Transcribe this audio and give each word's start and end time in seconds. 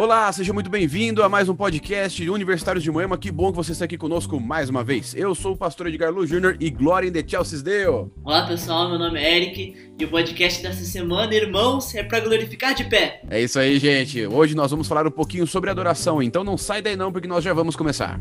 Olá, 0.00 0.32
seja 0.32 0.50
muito 0.50 0.70
bem-vindo 0.70 1.22
a 1.22 1.28
mais 1.28 1.46
um 1.50 1.54
podcast 1.54 2.26
Universitários 2.30 2.82
de 2.82 2.90
Moema. 2.90 3.18
Que 3.18 3.30
bom 3.30 3.50
que 3.50 3.56
você 3.56 3.72
está 3.72 3.84
aqui 3.84 3.98
conosco 3.98 4.40
mais 4.40 4.70
uma 4.70 4.82
vez. 4.82 5.14
Eu 5.14 5.34
sou 5.34 5.52
o 5.52 5.56
pastor 5.58 5.88
Edgar 5.88 6.10
Lu 6.10 6.26
Jr. 6.26 6.56
e 6.58 6.70
glória 6.70 7.06
em 7.06 7.12
The 7.12 7.22
Chelsea's. 7.28 7.62
Olá 8.24 8.46
pessoal, 8.46 8.88
meu 8.88 8.98
nome 8.98 9.20
é 9.20 9.36
Eric 9.36 9.92
e 9.98 10.04
o 10.06 10.08
podcast 10.08 10.62
dessa 10.62 10.86
semana, 10.86 11.34
irmãos, 11.34 11.94
é 11.94 12.02
para 12.02 12.18
glorificar 12.20 12.74
de 12.74 12.84
pé. 12.84 13.20
É 13.28 13.42
isso 13.42 13.58
aí, 13.58 13.78
gente. 13.78 14.26
Hoje 14.26 14.54
nós 14.54 14.70
vamos 14.70 14.88
falar 14.88 15.06
um 15.06 15.10
pouquinho 15.10 15.46
sobre 15.46 15.68
adoração, 15.68 16.22
então 16.22 16.42
não 16.42 16.56
sai 16.56 16.80
daí 16.80 16.96
não, 16.96 17.12
porque 17.12 17.28
nós 17.28 17.44
já 17.44 17.52
vamos 17.52 17.76
começar. 17.76 18.18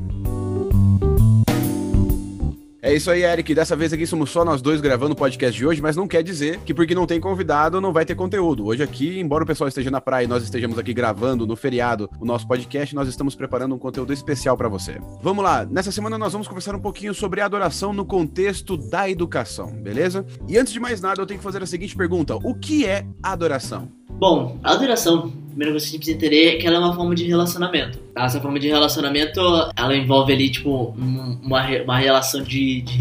É 2.81 2.93
isso 2.93 3.11
aí, 3.11 3.23
Eric. 3.23 3.53
Dessa 3.53 3.75
vez 3.75 3.91
aqui 3.91 4.07
somos 4.07 4.29
só 4.29 4.45
nós 4.45 4.61
dois 4.61 4.79
gravando 4.79 5.11
o 5.11 5.15
podcast 5.15 5.57
de 5.57 5.65
hoje, 5.65 5.81
mas 5.81 5.97
não 5.97 6.07
quer 6.07 6.23
dizer 6.23 6.59
que 6.59 6.73
porque 6.73 6.95
não 6.95 7.05
tem 7.05 7.19
convidado 7.19 7.81
não 7.81 7.91
vai 7.91 8.05
ter 8.05 8.15
conteúdo. 8.15 8.65
Hoje 8.65 8.81
aqui, 8.81 9.19
embora 9.19 9.43
o 9.43 9.47
pessoal 9.47 9.67
esteja 9.67 9.91
na 9.91 9.99
praia 9.99 10.23
e 10.23 10.27
nós 10.27 10.43
estejamos 10.43 10.79
aqui 10.79 10.93
gravando 10.93 11.45
no 11.45 11.57
feriado 11.57 12.09
o 12.21 12.25
nosso 12.25 12.47
podcast, 12.47 12.95
nós 12.95 13.09
estamos 13.09 13.35
preparando 13.35 13.75
um 13.75 13.77
conteúdo 13.77 14.13
especial 14.13 14.55
para 14.55 14.69
você. 14.69 14.97
Vamos 15.21 15.43
lá, 15.43 15.65
nessa 15.65 15.91
semana 15.91 16.17
nós 16.17 16.31
vamos 16.31 16.47
conversar 16.47 16.73
um 16.73 16.79
pouquinho 16.79 17.13
sobre 17.13 17.41
adoração 17.41 17.91
no 17.91 18.05
contexto 18.05 18.77
da 18.77 19.09
educação, 19.09 19.71
beleza? 19.71 20.25
E 20.47 20.57
antes 20.57 20.71
de 20.71 20.79
mais 20.79 21.01
nada, 21.01 21.21
eu 21.21 21.25
tenho 21.25 21.39
que 21.39 21.43
fazer 21.43 21.61
a 21.61 21.65
seguinte 21.65 21.95
pergunta: 21.97 22.35
o 22.35 22.55
que 22.55 22.85
é 22.85 23.05
adoração? 23.21 23.91
Bom, 24.09 24.57
adoração, 24.63 25.31
primeiro 25.49 25.77
você 25.77 25.97
precisa 25.97 26.15
entender 26.15 26.57
que 26.57 26.67
ela 26.67 26.77
é 26.77 26.79
uma 26.79 26.93
forma 26.93 27.13
de 27.13 27.25
relacionamento. 27.25 27.97
Tá? 28.13 28.23
Essa 28.25 28.39
forma 28.39 28.59
de 28.59 28.67
relacionamento, 28.67 29.41
ela 29.75 29.95
envolve 29.95 30.31
ali, 30.31 30.49
tipo, 30.49 30.95
uma, 30.97 31.65
uma 31.83 31.97
relação 31.97 32.41
de, 32.41 32.81
de, 32.81 32.97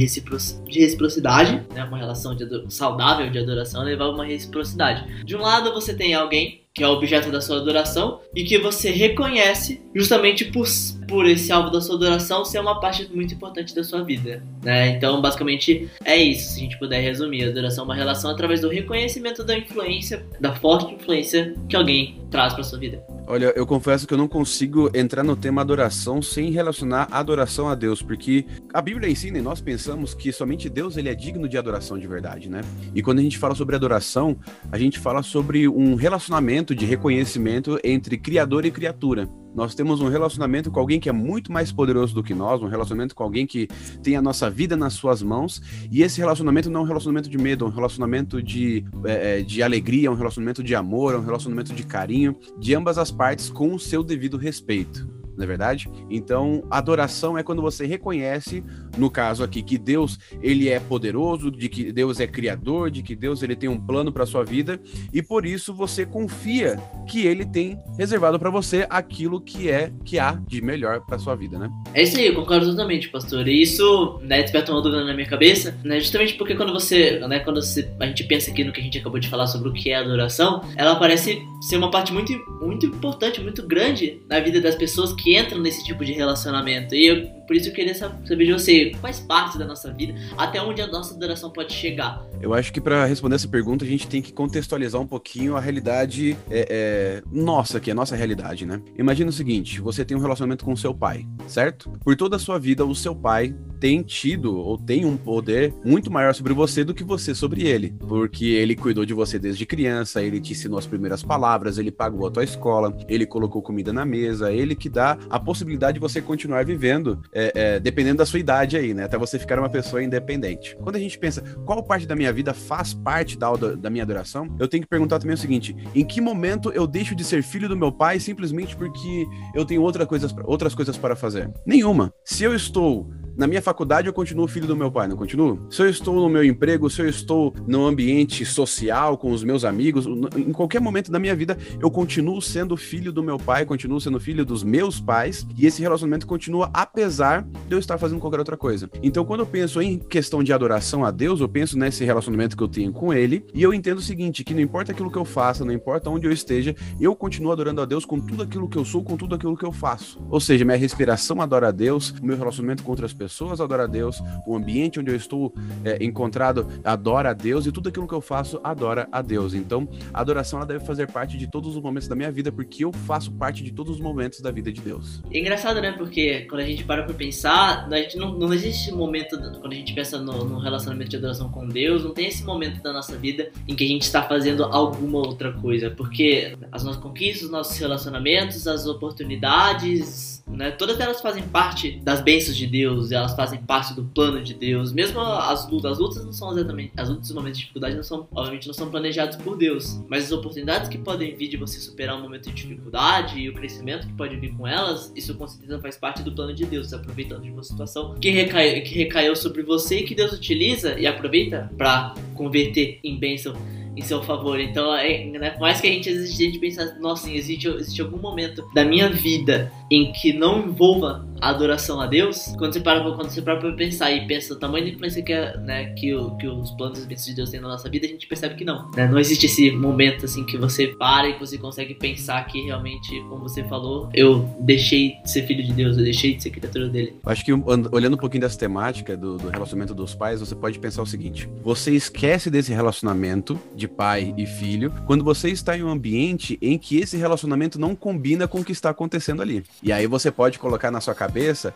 de 0.67 0.81
reciprocidade, 0.81 1.63
né? 1.75 1.85
Uma 1.85 1.99
relação 1.99 2.35
de 2.35 2.47
saudável 2.69 3.31
de 3.31 3.39
adoração, 3.39 3.83
ela 3.83 3.93
envolve 3.93 4.15
uma 4.15 4.25
reciprocidade. 4.25 5.25
De 5.25 5.37
um 5.37 5.41
lado 5.41 5.73
você 5.73 5.95
tem 5.95 6.15
alguém 6.15 6.63
que 6.79 6.85
é 6.85 6.87
o 6.87 6.93
objeto 6.93 7.29
da 7.33 7.41
sua 7.41 7.57
adoração, 7.57 8.21
e 8.33 8.45
que 8.45 8.57
você 8.57 8.91
reconhece 8.91 9.83
justamente 9.93 10.45
por, 10.45 10.65
por 11.09 11.27
esse 11.27 11.51
alvo 11.51 11.71
da 11.71 11.81
sua 11.81 11.97
adoração 11.97 12.45
ser 12.45 12.61
uma 12.61 12.79
parte 12.79 13.11
muito 13.13 13.35
importante 13.35 13.75
da 13.75 13.83
sua 13.83 14.05
vida. 14.05 14.45
Né? 14.63 14.91
Então, 14.91 15.21
basicamente, 15.21 15.91
é 16.05 16.17
isso, 16.17 16.53
se 16.53 16.61
a 16.61 16.63
gente 16.63 16.79
puder 16.79 17.01
resumir. 17.01 17.45
A 17.45 17.49
adoração 17.49 17.83
é 17.83 17.85
uma 17.87 17.97
relação 17.97 18.31
através 18.31 18.61
do 18.61 18.69
reconhecimento 18.69 19.43
da 19.43 19.59
influência, 19.59 20.25
da 20.41 20.55
forte 20.55 20.95
influência 20.95 21.53
que 21.69 21.75
alguém 21.75 22.21
traz 22.31 22.55
para 22.55 22.63
sua 22.63 22.79
vida. 22.79 23.03
Olha, 23.27 23.53
eu 23.55 23.67
confesso 23.67 24.07
que 24.07 24.15
eu 24.15 24.19
não 24.19 24.29
consigo 24.29 24.91
entrar 24.95 25.23
no 25.23 25.37
tema 25.37 25.61
adoração 25.61 26.23
sem 26.23 26.51
relacionar 26.51 27.09
adoração 27.11 27.69
a 27.69 27.75
Deus, 27.75 28.01
porque 28.01 28.47
a 28.73 28.81
Bíblia 28.81 29.11
ensina 29.11 29.37
e 29.37 29.43
nós 29.43 29.61
pensamos 29.61 30.15
que 30.15 30.33
somente 30.33 30.69
Deus 30.71 30.97
ele 30.97 31.11
é 31.11 31.15
digno 31.15 31.47
de 31.47 31.59
adoração 31.59 31.99
de 31.99 32.07
verdade, 32.07 32.49
né? 32.49 32.63
E 32.95 33.03
quando 33.03 33.19
a 33.19 33.23
gente 33.23 33.37
fala 33.37 33.55
sobre 33.55 33.77
adoração, 33.77 34.37
a 34.73 34.79
gente 34.79 34.99
fala 34.99 35.23
sobre 35.23 35.69
um 35.69 35.95
relacionamento 35.95 36.68
de 36.75 36.85
reconhecimento 36.85 37.79
entre 37.83 38.17
criador 38.17 38.65
e 38.65 38.71
criatura. 38.71 39.29
Nós 39.55 39.75
temos 39.75 40.01
um 40.01 40.09
relacionamento 40.09 40.71
com 40.71 40.79
alguém 40.79 41.01
que 41.01 41.09
é 41.09 41.13
muito 41.13 41.51
mais 41.51 41.73
poderoso 41.73 42.15
do 42.15 42.23
que 42.23 42.35
nós, 42.35 42.63
um 42.63 42.69
relacionamento 42.69 43.15
com 43.15 43.25
alguém 43.25 43.47
que 43.47 43.67
tem 44.03 44.15
a 44.15 44.23
nossa 44.23 44.49
vida 44.49 44.77
nas 44.77 44.93
suas 44.93 45.23
mãos, 45.23 45.61
e 45.91 46.03
esse 46.03 46.19
relacionamento 46.21 46.71
não 46.71 46.81
é 46.81 46.83
um 46.85 46.87
relacionamento 46.87 47.29
de 47.29 47.39
medo, 47.39 47.65
é 47.65 47.69
um 47.69 47.73
relacionamento 47.73 48.43
de, 48.43 48.85
é, 49.05 49.41
é 49.41 49.43
de 49.43 49.63
alegria, 49.63 50.09
é 50.09 50.11
um 50.11 50.15
relacionamento 50.15 50.63
de 50.63 50.75
amor, 50.75 51.15
é 51.15 51.19
um 51.19 51.25
relacionamento 51.25 51.73
de 51.75 51.83
carinho, 51.83 52.37
de 52.59 52.75
ambas 52.75 52.99
as 52.99 53.11
partes 53.11 53.51
com 53.51 53.75
o 53.75 53.79
seu 53.79 54.03
devido 54.03 54.37
respeito 54.37 55.19
não 55.39 55.45
é 55.45 55.47
verdade? 55.47 55.89
Então, 56.11 56.65
adoração 56.71 57.39
é 57.39 57.43
quando 57.43 57.63
você 57.63 57.87
reconhece, 57.87 58.63
no 58.99 59.09
caso 59.09 59.45
aqui, 59.45 59.63
que 59.63 59.79
Deus 59.79 60.19
ele 60.43 60.69
é 60.69 60.81
poderoso, 60.81 61.51
de 61.51 61.69
que 61.69 61.93
Deus 61.93 62.19
é 62.19 62.27
criador, 62.27 62.91
de 62.91 63.03
que 63.03 63.15
Deus 63.15 63.43
ele 63.43 63.55
tem 63.55 63.69
um 63.69 63.79
plano 63.79 64.13
para 64.13 64.27
sua 64.27 64.45
vida 64.45 64.81
e 65.13 65.23
por 65.23 65.47
isso 65.47 65.73
você 65.73 66.05
confia 66.05 66.79
que 67.07 67.25
ele 67.25 67.47
tem 67.47 67.79
reservado 67.97 68.39
para 68.39 68.51
você 68.51 68.87
aquilo 68.91 69.41
que 69.41 69.71
é 69.71 69.93
que 70.05 70.19
há 70.19 70.33
de 70.33 70.61
melhor 70.61 71.01
para 71.07 71.19
sua 71.19 71.37
vida, 71.37 71.59
né? 71.59 71.71
É 71.95 72.03
isso 72.03 72.19
aí, 72.19 72.27
eu 72.27 72.35
concordo 72.35 72.69
totalmente, 72.71 73.09
pastor. 73.09 73.47
E 73.47 73.63
isso, 73.63 74.19
né, 74.23 74.43
desperta 74.43 74.73
uma 74.73 74.83
dúvida 74.83 75.05
na 75.05 75.15
minha 75.15 75.29
cabeça, 75.29 75.79
né, 75.85 76.01
justamente 76.01 76.35
porque 76.35 76.57
quando 76.57 76.73
você, 76.73 77.21
né, 77.21 77.39
quando 77.41 77.63
você, 77.63 77.89
a 78.01 78.07
gente 78.07 78.25
pensa 78.25 78.51
aqui 78.51 78.65
no 78.65 78.73
que 78.73 78.81
a 78.81 78.83
gente 78.83 78.99
acabou 78.99 79.21
de 79.21 79.29
falar 79.29 79.47
sobre 79.47 79.69
o 79.69 79.73
que 79.73 79.91
é 79.91 79.97
adoração, 79.97 80.63
ela 80.77 80.97
parece 80.97 81.41
ser 81.61 81.77
uma 81.77 81.91
parte 81.91 82.13
muito, 82.13 82.33
muito 82.61 82.87
importante, 82.87 83.41
muito 83.41 83.67
grande 83.67 84.21
na 84.29 84.41
vida 84.41 84.61
das 84.61 84.75
pessoas 84.75 85.13
que 85.13 85.28
que 85.29 85.37
entram 85.37 85.61
nesse 85.61 85.85
tipo 85.85 86.05
de 86.07 86.13
relacionamento. 86.15 86.95
E 86.95 87.07
eu, 87.07 87.31
por 87.49 87.57
isso 87.57 87.71
eu 87.71 87.73
queria 87.73 87.95
saber 87.95 88.45
de 88.45 88.53
você, 88.53 88.93
faz 89.01 89.19
parte 89.19 89.59
da 89.59 89.65
nossa 89.65 89.91
vida, 89.91 90.15
até 90.37 90.61
onde 90.61 90.83
a 90.83 90.87
nossa 90.87 91.15
adoração 91.15 91.51
pode 91.51 91.73
chegar. 91.73 92.23
Eu 92.43 92.53
acho 92.53 92.71
que 92.71 92.79
para 92.79 93.07
responder 93.07 93.37
essa 93.37 93.49
pergunta 93.49 93.87
a 93.87 93.89
gente 93.89 94.07
tem 94.07 94.21
que 94.21 94.35
contextualizar 94.35 95.01
um 95.01 95.07
pouquinho 95.07 95.57
a 95.57 95.61
realidade 95.61 96.37
é, 96.51 96.67
é, 96.69 97.23
nossa, 97.33 97.81
que 97.81 97.89
é 97.91 97.93
a 97.93 97.97
nossa 97.97 98.15
realidade, 98.15 98.67
né? 98.67 98.83
Imagina 98.99 99.31
o 99.31 99.33
seguinte: 99.33 99.81
você 99.81 100.05
tem 100.05 100.15
um 100.15 100.21
relacionamento 100.21 100.63
com 100.63 100.77
seu 100.77 100.95
pai, 100.95 101.27
certo? 101.47 101.91
Por 102.05 102.15
toda 102.15 102.37
a 102.37 102.39
sua 102.39 102.59
vida, 102.59 102.85
o 102.85 102.95
seu 102.95 103.17
pai 103.17 103.55
tem 103.81 104.03
tido 104.03 104.57
ou 104.57 104.77
tem 104.77 105.05
um 105.05 105.17
poder 105.17 105.73
muito 105.85 106.11
maior 106.11 106.35
sobre 106.35 106.53
você 106.53 106.85
do 106.85 106.93
que 106.93 107.05
você 107.05 107.35
sobre 107.35 107.67
ele, 107.67 107.95
porque 108.07 108.45
ele 108.45 108.77
cuidou 108.77 109.05
de 109.05 109.15
você 109.15 109.39
desde 109.39 109.65
criança, 109.65 110.23
ele 110.23 110.41
te 110.41 110.53
ensinou 110.53 110.79
as 110.79 110.87
primeiras 110.87 111.23
palavras, 111.23 111.79
ele 111.79 111.91
pagou 111.91 112.27
a 112.27 112.31
tua 112.31 112.45
escola, 112.45 112.97
ele 113.09 113.27
colocou 113.27 113.63
comida 113.63 113.93
na 113.93 114.05
mesa, 114.05 114.53
ele 114.53 114.75
que 114.75 114.89
dá 114.89 115.17
a 115.31 115.39
possibilidade 115.39 115.95
de 115.95 116.01
você 116.01 116.21
continuar 116.21 116.65
vivendo, 116.65 117.21
é, 117.39 117.53
é, 117.55 117.81
dependendo 117.81 118.19
da 118.19 118.27
sua 118.27 118.41
idade 118.41 118.77
aí, 118.77 118.93
né? 118.93 119.05
Até 119.05 119.17
você 119.17 119.39
ficar 119.39 119.59
uma 119.61 119.71
pessoa 119.71 120.03
independente. 120.03 120.77
Quando 120.83 120.97
a 120.97 120.99
gente 120.99 121.17
pensa 121.17 121.41
qual 121.65 121.83
parte 121.85 122.05
da 122.05 122.17
minha 122.17 122.33
vida 122.33 122.53
faz 122.53 122.93
parte 122.93 123.39
da, 123.39 123.53
da 123.53 123.89
minha 123.89 124.03
adoração, 124.03 124.57
eu 124.59 124.67
tenho 124.67 124.83
que 124.83 124.89
perguntar 124.89 125.21
também 125.21 125.35
o 125.35 125.39
seguinte: 125.39 125.77
em 125.95 126.05
que 126.05 126.21
momento 126.21 126.73
eu 126.73 126.87
deixo 126.87 127.15
de 127.15 127.23
ser 127.23 127.43
filho 127.45 127.69
do 127.69 127.77
meu 127.77 127.93
pai 127.93 128.19
simplesmente 128.19 128.75
porque 128.75 129.27
eu 129.55 129.65
tenho 129.65 129.83
outra 129.83 130.05
coisas, 130.05 130.35
outras 130.45 130.75
coisas 130.75 130.97
para 130.97 131.15
fazer? 131.15 131.49
Nenhuma. 131.65 132.13
Se 132.25 132.43
eu 132.43 132.55
estou 132.55 133.09
na 133.39 133.47
minha 133.47 133.63
faculdade 133.63 134.09
eu 134.09 134.13
continuo 134.13 134.49
filho 134.49 134.67
do 134.67 134.77
meu 134.77 134.91
pai, 134.91 135.07
não 135.07 135.17
continuo? 135.17 135.61
Se 135.71 135.81
eu 135.81 135.89
estou 135.89 136.17
no 136.17 136.29
meu 136.29 136.43
emprego, 136.43 136.91
se 136.91 137.01
eu 137.01 137.09
estou 137.09 137.55
no 137.69 137.87
ambiente 137.87 138.45
social 138.45 139.17
com 139.17 139.31
os 139.31 139.45
meus 139.45 139.65
amigos, 139.65 140.07
em 140.37 140.53
qualquer 140.53 140.81
momento 140.81 141.13
da 141.13 141.21
minha 141.21 141.37
vida 141.37 141.57
eu 141.81 141.89
continuo 141.89 142.43
sendo 142.43 142.77
filho 142.77 143.13
do 143.13 143.23
meu 143.23 143.39
pai, 143.39 143.65
continuo 143.65 144.01
sendo 144.01 144.19
filho 144.19 144.45
dos 144.45 144.65
meus 144.65 145.01
pais 145.01 145.47
e 145.57 145.67
esse 145.67 145.81
relacionamento 145.81 146.27
continua 146.27 146.69
apesar 146.75 147.43
de 147.43 147.77
eu 147.77 147.79
estar 147.79 147.97
fazendo 147.97 148.19
qualquer 148.19 148.41
outra 148.41 148.57
coisa. 148.57 148.91
Então 149.05 149.25
quando 149.25 149.41
eu 149.41 149.47
penso 149.47 149.81
em 149.81 150.01
questão 150.01 150.43
de 150.43 150.53
adoração 150.53 151.05
a 151.05 151.13
Deus, 151.13 151.41
eu 151.41 151.49
penso 151.49 151.79
nesse 151.79 152.05
relacionamento 152.05 152.57
que 152.57 152.63
eu 152.63 152.69
tenho 152.69 152.93
com 152.93 153.15
ele 153.15 153.47
e 153.55 153.63
eu 153.63 153.73
entendo 153.73 153.99
o 153.99 154.03
seguinte, 154.03 154.43
que 154.43 154.53
não 154.53 154.61
importa 154.61 154.91
aquilo 154.91 155.13
que 155.13 155.19
eu 155.19 155.25
faça, 155.25 155.65
não 155.65 155.73
importa 155.73 156.11
onde 156.11 156.27
eu 156.27 156.33
esteja, 156.33 156.75
eu 157.01 157.15
continuo 157.15 157.53
adorando 157.53 157.81
a 157.81 157.85
Deus 157.85 158.05
com 158.05 158.19
tudo 158.19 158.43
aquilo 158.43 158.69
que 158.69 158.77
eu 158.77 158.85
sou, 158.85 159.05
com 159.05 159.17
tudo 159.17 159.37
aquilo 159.37 159.57
que 159.57 159.65
eu 159.65 159.71
faço. 159.71 160.21
Ou 160.29 160.41
seja, 160.41 160.65
minha 160.65 160.77
respiração 160.77 161.41
adora 161.41 161.69
a 161.69 161.71
Deus, 161.71 162.13
meu 162.21 162.37
relacionamento 162.37 162.83
com 162.83 162.91
outras 162.91 163.13
pessoas 163.13 163.28
pessoas 163.29 163.61
adoram 163.61 163.85
a 163.85 163.87
Deus, 163.87 164.23
o 164.47 164.57
ambiente 164.57 164.99
onde 164.99 165.11
eu 165.11 165.17
estou 165.17 165.53
é, 165.85 166.03
encontrado 166.03 166.67
adora 166.83 167.31
a 167.31 167.33
Deus 167.35 167.67
e 167.67 167.73
tudo 167.73 167.91
aquilo 167.91 168.09
que 168.09 168.15
eu 168.15 168.23
faço 168.23 168.59
adora 168.65 169.07
a 169.13 169.21
Deus. 169.21 169.53
Então, 169.53 169.87
a 170.15 170.21
adoração 170.23 170.59
ela 170.59 170.67
deve 170.67 170.85
fazer 170.85 171.11
parte 171.11 171.37
de 171.37 171.47
todos 171.47 171.77
os 171.77 171.83
momentos 171.83 172.09
da 172.09 172.17
minha 172.17 172.33
vida, 172.33 172.51
porque 172.51 172.85
eu 172.85 172.93
faço 172.93 173.31
parte 173.33 173.63
de 173.63 173.71
todos 173.71 173.97
os 173.97 174.01
momentos 174.01 174.41
da 174.41 174.51
vida 174.51 174.73
de 174.73 174.81
Deus. 174.81 175.23
É 175.31 175.39
engraçado, 175.39 175.81
né? 175.83 175.93
Porque 175.93 176.47
quando 176.49 176.63
a 176.63 176.65
gente 176.65 176.85
para 176.85 177.03
pra 177.03 177.13
pensar, 177.13 177.87
a 177.91 177.97
gente 177.97 178.17
não, 178.17 178.33
não 178.33 178.53
existe 178.55 178.91
momento, 178.93 179.39
quando 179.61 179.73
a 179.73 179.77
gente 179.77 179.93
pensa 179.93 180.19
no, 180.19 180.45
no 180.47 180.59
relacionamento 180.59 181.11
de 181.11 181.17
adoração 181.17 181.51
com 181.51 181.69
Deus, 181.69 182.03
não 182.03 182.15
tem 182.15 182.27
esse 182.27 182.45
momento 182.45 182.83
da 182.83 182.95
nossa 182.95 183.15
vida 183.17 183.51
em 183.67 183.75
que 183.75 183.85
a 183.85 183.89
gente 183.89 184.03
está 184.03 184.23
fazendo 184.23 184.65
alguma 184.65 185.19
outra 185.19 185.53
coisa, 185.53 185.91
porque 185.91 186.57
as 186.73 186.83
nossas 186.83 187.03
conquistas, 187.03 187.43
os 187.43 187.51
nossos 187.51 187.77
relacionamentos, 187.77 188.67
as 188.67 188.87
oportunidades, 188.87 190.39
né? 190.51 190.71
Todas 190.71 190.99
elas 190.99 191.21
fazem 191.21 191.43
parte 191.43 192.01
das 192.03 192.21
bênçãos 192.21 192.57
de 192.57 192.67
Deus, 192.67 193.11
elas 193.19 193.35
fazem 193.35 193.61
parte 193.61 193.95
do 193.95 194.05
plano 194.05 194.43
de 194.43 194.55
Deus. 194.55 194.93
Mesmo 194.93 195.21
as 195.21 195.69
lutas, 195.69 195.93
as 195.93 195.99
lutas 195.99 196.25
não 196.25 196.33
são 196.33 196.53
exatamente, 196.53 196.93
as 196.97 197.09
lutas 197.09 197.31
e 197.31 197.35
momentos 197.35 197.59
de 197.59 197.65
dificuldade 197.65 197.97
não 197.97 198.03
são, 198.03 198.27
obviamente, 198.33 198.67
não 198.67 198.75
são 198.75 198.91
planejados 198.91 199.37
por 199.37 199.57
Deus, 199.57 200.01
mas 200.09 200.25
as 200.25 200.33
oportunidades 200.33 200.89
que 200.89 200.99
podem 200.99 201.35
vir 201.37 201.49
de 201.49 201.57
você 201.57 201.79
superar 201.79 202.17
um 202.17 202.23
momento 202.23 202.51
de 202.51 202.55
dificuldade 202.55 203.39
e 203.39 203.49
o 203.49 203.55
crescimento 203.55 204.07
que 204.07 204.13
pode 204.15 204.37
vir 204.37 204.55
com 204.55 204.67
elas, 204.67 205.13
isso 205.15 205.35
com 205.35 205.47
certeza 205.47 205.79
faz 205.81 205.97
parte 205.97 206.23
do 206.23 206.33
plano 206.33 206.55
de 206.55 206.65
Deus, 206.65 206.93
aproveitando 206.93 207.43
de 207.43 207.51
uma 207.51 207.63
situação 207.63 208.15
que 208.21 208.31
recaiu, 208.31 208.83
que 208.83 208.95
recaiu 208.95 209.37
sobre 209.37 209.63
você 209.63 210.01
e 210.01 210.05
que 210.05 210.15
Deus 210.15 210.33
utiliza 210.33 210.99
e 210.99 211.07
aproveita 211.07 211.71
para 211.77 212.15
converter 212.35 213.01
em 213.03 213.19
bênção 213.19 213.55
em 213.99 214.03
seu 214.03 214.23
favor. 214.23 214.61
Então, 214.61 214.95
é, 214.95 215.25
né, 215.25 215.51
por 215.51 215.61
mais 215.61 215.81
que 215.81 215.89
a 215.89 215.91
gente, 215.91 216.09
a 216.09 216.25
gente 216.25 216.59
pense, 216.59 216.79
nossa, 217.01 217.29
existe, 217.29 217.67
existe 217.67 218.01
algum 218.01 218.19
momento 218.19 218.65
da 218.73 218.85
minha 218.85 219.11
vida 219.11 219.73
em 219.91 220.13
que 220.13 220.33
não 220.33 220.61
envolva 220.69 221.28
adoração 221.41 222.01
a 222.01 222.07
Deus, 222.07 222.55
quando 222.59 222.73
você 222.73 222.81
para, 222.81 223.01
quando 223.01 223.31
você 223.31 223.43
para 223.43 223.57
pra 223.57 223.73
pensar 223.73 224.11
e 224.11 224.27
pensa 224.27 224.55
o 224.55 224.57
tamanho 224.57 224.85
da 224.85 224.91
influência 224.91 225.23
que, 225.23 225.33
é, 225.33 225.57
né, 225.59 225.87
que, 225.95 226.15
o, 226.15 226.37
que 226.37 226.47
os 226.47 226.71
planos 226.73 227.03
e 227.03 227.07
bênçãos 227.07 227.29
de 227.29 227.35
Deus 227.35 227.51
têm 227.51 227.61
na 227.61 227.69
nossa 227.69 227.89
vida, 227.89 228.07
a 228.07 228.09
gente 228.09 228.27
percebe 228.27 228.55
que 228.57 228.65
não. 228.65 228.91
Né? 228.97 229.07
Não 229.07 229.19
existe 229.19 229.47
esse 229.47 229.71
momento 229.71 230.25
assim 230.25 230.45
que 230.45 230.57
você 230.57 230.89
para 230.89 231.29
e 231.29 231.35
que 231.35 231.41
você 231.41 231.57
consegue 231.57 231.95
pensar 231.95 232.45
que 232.47 232.61
realmente, 232.63 233.21
como 233.29 233.43
você 233.43 233.63
falou, 233.65 234.09
eu 234.13 234.49
deixei 234.61 235.17
de 235.23 235.31
ser 235.31 235.47
filho 235.47 235.65
de 235.65 235.73
Deus, 235.73 235.97
eu 235.97 236.05
deixei 236.05 236.35
de 236.35 236.43
ser 236.43 236.51
criatura 236.51 236.89
dele. 236.89 237.17
Acho 237.25 237.45
que 237.45 237.53
olhando 237.53 238.15
um 238.15 238.19
pouquinho 238.19 238.41
dessa 238.41 238.59
temática 238.59 239.17
do, 239.17 239.37
do 239.37 239.49
relacionamento 239.49 239.95
dos 239.95 240.15
pais, 240.15 240.41
você 240.41 240.55
pode 240.55 240.79
pensar 240.79 241.03
o 241.03 241.07
seguinte: 241.07 241.49
você 241.63 241.93
esquece 241.93 242.51
desse 242.51 242.73
relacionamento 242.73 243.59
de 243.75 243.87
pai 243.87 244.35
e 244.37 244.47
filho 244.47 244.93
quando 245.07 245.25
você 245.25 245.51
está 245.51 245.77
em 245.77 245.83
um 245.83 245.89
ambiente 245.89 246.59
em 246.61 246.79
que 246.79 246.99
esse 246.99 247.17
relacionamento 247.17 247.79
não 247.79 247.95
combina 247.95 248.49
com 248.49 248.61
o 248.61 248.65
que 248.65 248.73
está 248.73 248.91
acontecendo 248.91 249.43
ali. 249.43 249.65
E 249.83 249.93
aí 249.93 250.07
você 250.07 250.31
pode 250.31 250.59
colocar 250.59 250.91
na 250.91 251.01
sua 251.01 251.15
cabeça 251.15 251.28